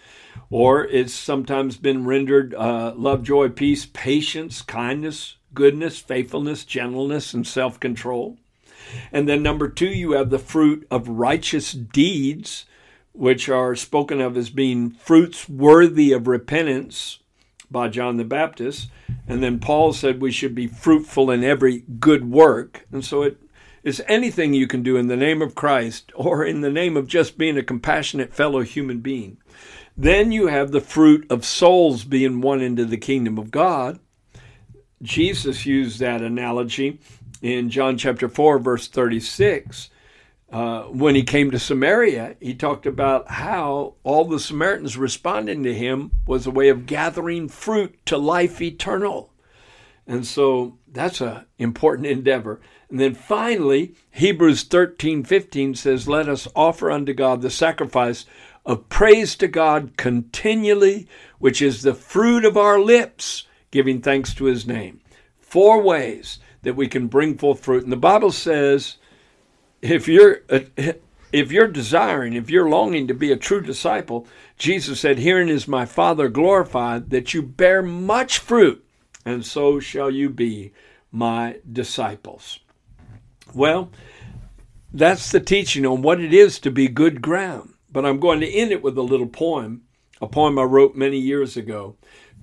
Or 0.50 0.86
it's 0.86 1.14
sometimes 1.14 1.76
been 1.76 2.06
rendered 2.06 2.54
uh, 2.54 2.94
love, 2.96 3.24
joy, 3.24 3.50
peace, 3.50 3.86
patience, 3.86 4.62
kindness, 4.62 5.36
goodness, 5.54 6.00
faithfulness, 6.00 6.64
gentleness, 6.64 7.34
and 7.34 7.46
self 7.46 7.80
control. 7.80 8.38
And 9.12 9.28
then 9.28 9.44
number 9.44 9.70
two, 9.70 9.88
you 9.88 10.12
have 10.14 10.30
the 10.30 10.40
fruit 10.40 10.88
of 10.90 11.08
righteous 11.08 11.72
deeds, 11.72 12.66
which 13.14 13.50
are 13.50 13.76
spoken 13.76 14.22
of 14.22 14.38
as 14.38 14.50
being 14.50 14.92
fruits 14.92 15.48
worthy 15.48 16.12
of 16.12 16.28
repentance 16.28 17.20
by 17.72 17.88
John 17.88 18.18
the 18.18 18.24
Baptist. 18.24 18.90
And 19.28 19.42
then 19.42 19.60
Paul 19.60 19.94
said 19.94 20.22
we 20.22 20.32
should 20.32 20.56
be 20.56 20.68
fruitful 20.68 21.32
in 21.32 21.44
every 21.44 21.84
good 22.00 22.30
work. 22.30 22.86
And 22.92 23.04
so 23.04 23.24
it 23.24 23.38
is 23.84 24.04
anything 24.08 24.54
you 24.54 24.68
can 24.68 24.84
do 24.84 24.98
in 24.98 25.08
the 25.08 25.16
name 25.16 25.42
of 25.42 25.56
Christ 25.56 26.12
or 26.16 26.44
in 26.44 26.62
the 26.62 26.72
name 26.72 26.98
of 26.98 27.08
just 27.08 27.38
being 27.38 27.58
a 27.58 27.64
compassionate 27.64 28.34
fellow 28.34 28.62
human 28.62 29.00
being. 29.00 29.38
Then 29.98 30.32
you 30.32 30.48
have 30.48 30.72
the 30.72 30.82
fruit 30.82 31.26
of 31.30 31.46
souls 31.46 32.04
being 32.04 32.42
won 32.42 32.62
into 32.62 32.84
the 32.84 32.98
kingdom 32.98 33.38
of 33.38 33.52
God. 33.52 34.00
Jesus 35.02 35.66
used 35.66 36.00
that 36.00 36.22
analogy 36.22 37.00
in 37.46 37.70
John 37.70 37.96
chapter 37.96 38.28
4, 38.28 38.58
verse 38.58 38.88
36, 38.88 39.92
uh, 40.52 40.84
when 40.84 41.14
he 41.14 41.22
came 41.22 41.52
to 41.52 41.60
Samaria, 41.60 42.38
he 42.40 42.56
talked 42.56 42.88
about 42.88 43.30
how 43.30 43.94
all 44.04 44.26
the 44.26 44.40
Samaritans 44.40 44.98
responding 44.98 45.62
to 45.62 45.74
him 45.74 46.10
was 46.26 46.48
a 46.48 46.52
way 46.52 46.70
of 46.70 46.88
gathering 46.88 47.48
fruit 47.48 48.04
to 48.08 48.18
life 48.18 48.64
eternal. 48.64 49.32
And 50.08 50.26
so 50.26 50.80
that's 50.92 51.22
an 51.22 51.46
important 51.60 52.08
endeavor. 52.08 52.62
And 52.90 53.00
then 53.00 53.14
finally, 53.14 53.94
Hebrews 54.10 54.64
13 54.64 55.24
15 55.24 55.76
says, 55.76 56.08
Let 56.08 56.28
us 56.28 56.48
offer 56.56 56.90
unto 56.90 57.14
God 57.14 57.44
the 57.44 57.52
sacrifice 57.52 58.26
of 58.66 58.90
praise 58.90 59.36
to 59.36 59.48
God 59.48 59.98
continually, 59.98 61.08
which 61.38 61.62
is 61.62 61.84
the 61.84 61.94
fruit 61.94 62.44
of 62.44 62.58
our 62.58 62.80
lips, 62.80 63.46
giving 63.70 64.02
thanks 64.02 64.34
to 64.34 64.46
his 64.46 64.66
name. 64.66 65.02
Four 65.38 65.84
ways 65.84 66.40
that 66.66 66.76
we 66.76 66.88
can 66.88 67.08
bring 67.08 67.38
forth 67.38 67.62
fruit. 67.62 67.84
And 67.84 67.92
the 67.92 67.98
Bible 67.98 68.32
says, 68.32 68.98
if 69.82 70.08
you're 70.08 70.42
uh, 70.50 70.60
if 71.32 71.52
you're 71.52 71.68
desiring, 71.68 72.34
if 72.34 72.50
you're 72.50 72.70
longing 72.70 73.08
to 73.08 73.14
be 73.14 73.32
a 73.32 73.38
true 73.38 73.62
disciple, 73.62 74.28
Jesus 74.58 75.00
said, 75.00 75.20
"Herein 75.20 75.50
is 75.50 75.68
my 75.68 75.86
Father 75.86 76.28
glorified, 76.28 77.10
that 77.12 77.34
you 77.34 77.42
bear 77.42 77.82
much 77.82 78.40
fruit, 78.40 78.84
and 79.26 79.46
so 79.46 79.80
shall 79.80 80.10
you 80.10 80.30
be 80.30 80.72
my 81.12 81.60
disciples." 81.72 82.60
Well, 83.54 83.92
that's 84.94 85.32
the 85.32 85.40
teaching 85.40 85.86
on 85.86 86.02
what 86.02 86.20
it 86.20 86.34
is 86.34 86.58
to 86.60 86.72
be 86.72 86.88
good 86.88 87.22
ground. 87.22 87.74
But 87.92 88.06
I'm 88.06 88.20
going 88.20 88.40
to 88.42 88.52
end 88.52 88.72
it 88.72 88.82
with 88.82 88.98
a 88.98 89.02
little 89.02 89.28
poem, 89.28 89.84
a 90.22 90.28
poem 90.28 90.58
I 90.58 90.64
wrote 90.64 90.96
many 90.96 91.18
years 91.18 91.56
ago 91.56 91.96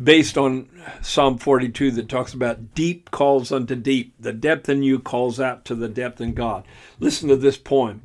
based 0.03 0.39
on 0.39 0.69
Psalm 1.01 1.39
42 1.39 1.91
that 1.93 2.09
talks 2.09 2.33
about 2.33 2.75
deep 2.75 3.11
calls 3.11 3.53
unto 3.53 3.75
deep. 3.75 4.15
The 4.19 4.33
depth 4.33 4.69
in 4.69 4.83
you 4.83 4.99
calls 4.99 5.39
out 5.39 5.65
to 5.67 5.75
the 5.75 5.89
depth 5.89 6.21
in 6.21 6.35
God. 6.35 6.65
Listen 6.99 7.29
to 7.29 7.37
this 7.37 7.57
poem. 7.57 8.03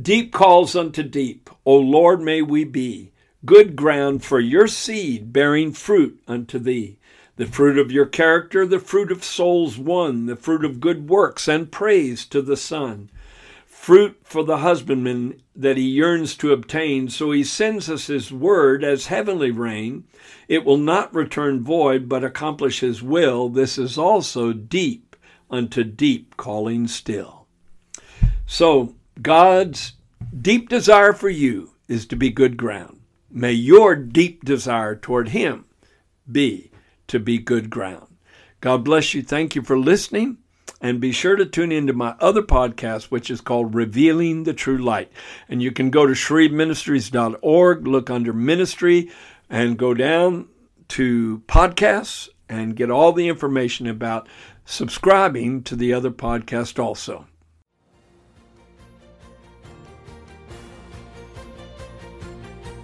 Deep 0.00 0.32
calls 0.32 0.76
unto 0.76 1.02
deep. 1.02 1.50
O 1.64 1.76
Lord, 1.76 2.20
may 2.20 2.42
we 2.42 2.64
be 2.64 3.12
good 3.44 3.76
ground 3.76 4.24
for 4.24 4.40
your 4.40 4.66
seed 4.66 5.32
bearing 5.32 5.72
fruit 5.72 6.20
unto 6.28 6.58
thee. 6.58 6.98
The 7.36 7.46
fruit 7.46 7.78
of 7.78 7.92
your 7.92 8.06
character, 8.06 8.66
the 8.66 8.80
fruit 8.80 9.12
of 9.12 9.22
souls 9.22 9.78
won, 9.78 10.26
the 10.26 10.36
fruit 10.36 10.64
of 10.64 10.80
good 10.80 11.08
works 11.08 11.46
and 11.46 11.70
praise 11.70 12.26
to 12.26 12.42
the 12.42 12.56
Son 12.56 13.10
fruit 13.78 14.18
for 14.22 14.44
the 14.44 14.58
husbandman 14.58 15.40
that 15.58 15.76
he 15.76 15.82
yearns 15.82 16.36
to 16.36 16.52
obtain. 16.52 17.08
So 17.08 17.32
he 17.32 17.42
sends 17.42 17.90
us 17.90 18.06
his 18.06 18.32
word 18.32 18.84
as 18.84 19.08
heavenly 19.08 19.50
rain. 19.50 20.04
It 20.46 20.64
will 20.64 20.78
not 20.78 21.12
return 21.12 21.64
void, 21.64 22.08
but 22.08 22.22
accomplish 22.22 22.78
his 22.78 23.02
will. 23.02 23.48
This 23.48 23.76
is 23.76 23.98
also 23.98 24.52
deep 24.52 25.16
unto 25.50 25.82
deep 25.82 26.36
calling 26.36 26.86
still. 26.86 27.46
So 28.46 28.94
God's 29.20 29.94
deep 30.40 30.68
desire 30.68 31.12
for 31.12 31.28
you 31.28 31.72
is 31.88 32.06
to 32.06 32.16
be 32.16 32.30
good 32.30 32.56
ground. 32.56 33.00
May 33.30 33.52
your 33.52 33.96
deep 33.96 34.44
desire 34.44 34.94
toward 34.94 35.30
him 35.30 35.64
be 36.30 36.70
to 37.08 37.18
be 37.18 37.38
good 37.38 37.68
ground. 37.68 38.06
God 38.60 38.84
bless 38.84 39.12
you. 39.12 39.22
Thank 39.22 39.56
you 39.56 39.62
for 39.62 39.78
listening. 39.78 40.38
And 40.80 41.00
be 41.00 41.10
sure 41.10 41.34
to 41.34 41.44
tune 41.44 41.72
into 41.72 41.92
my 41.92 42.14
other 42.20 42.42
podcast, 42.42 43.04
which 43.04 43.30
is 43.30 43.40
called 43.40 43.74
Revealing 43.74 44.44
the 44.44 44.54
True 44.54 44.78
Light. 44.78 45.10
And 45.48 45.60
you 45.60 45.72
can 45.72 45.90
go 45.90 46.06
to 46.06 46.12
shreveministries.org, 46.12 47.86
look 47.86 48.10
under 48.10 48.32
ministry, 48.32 49.10
and 49.50 49.76
go 49.76 49.92
down 49.92 50.48
to 50.88 51.42
podcasts 51.48 52.28
and 52.48 52.76
get 52.76 52.90
all 52.90 53.12
the 53.12 53.28
information 53.28 53.86
about 53.86 54.28
subscribing 54.64 55.62
to 55.64 55.74
the 55.74 55.92
other 55.92 56.10
podcast 56.10 56.82
also. 56.82 57.26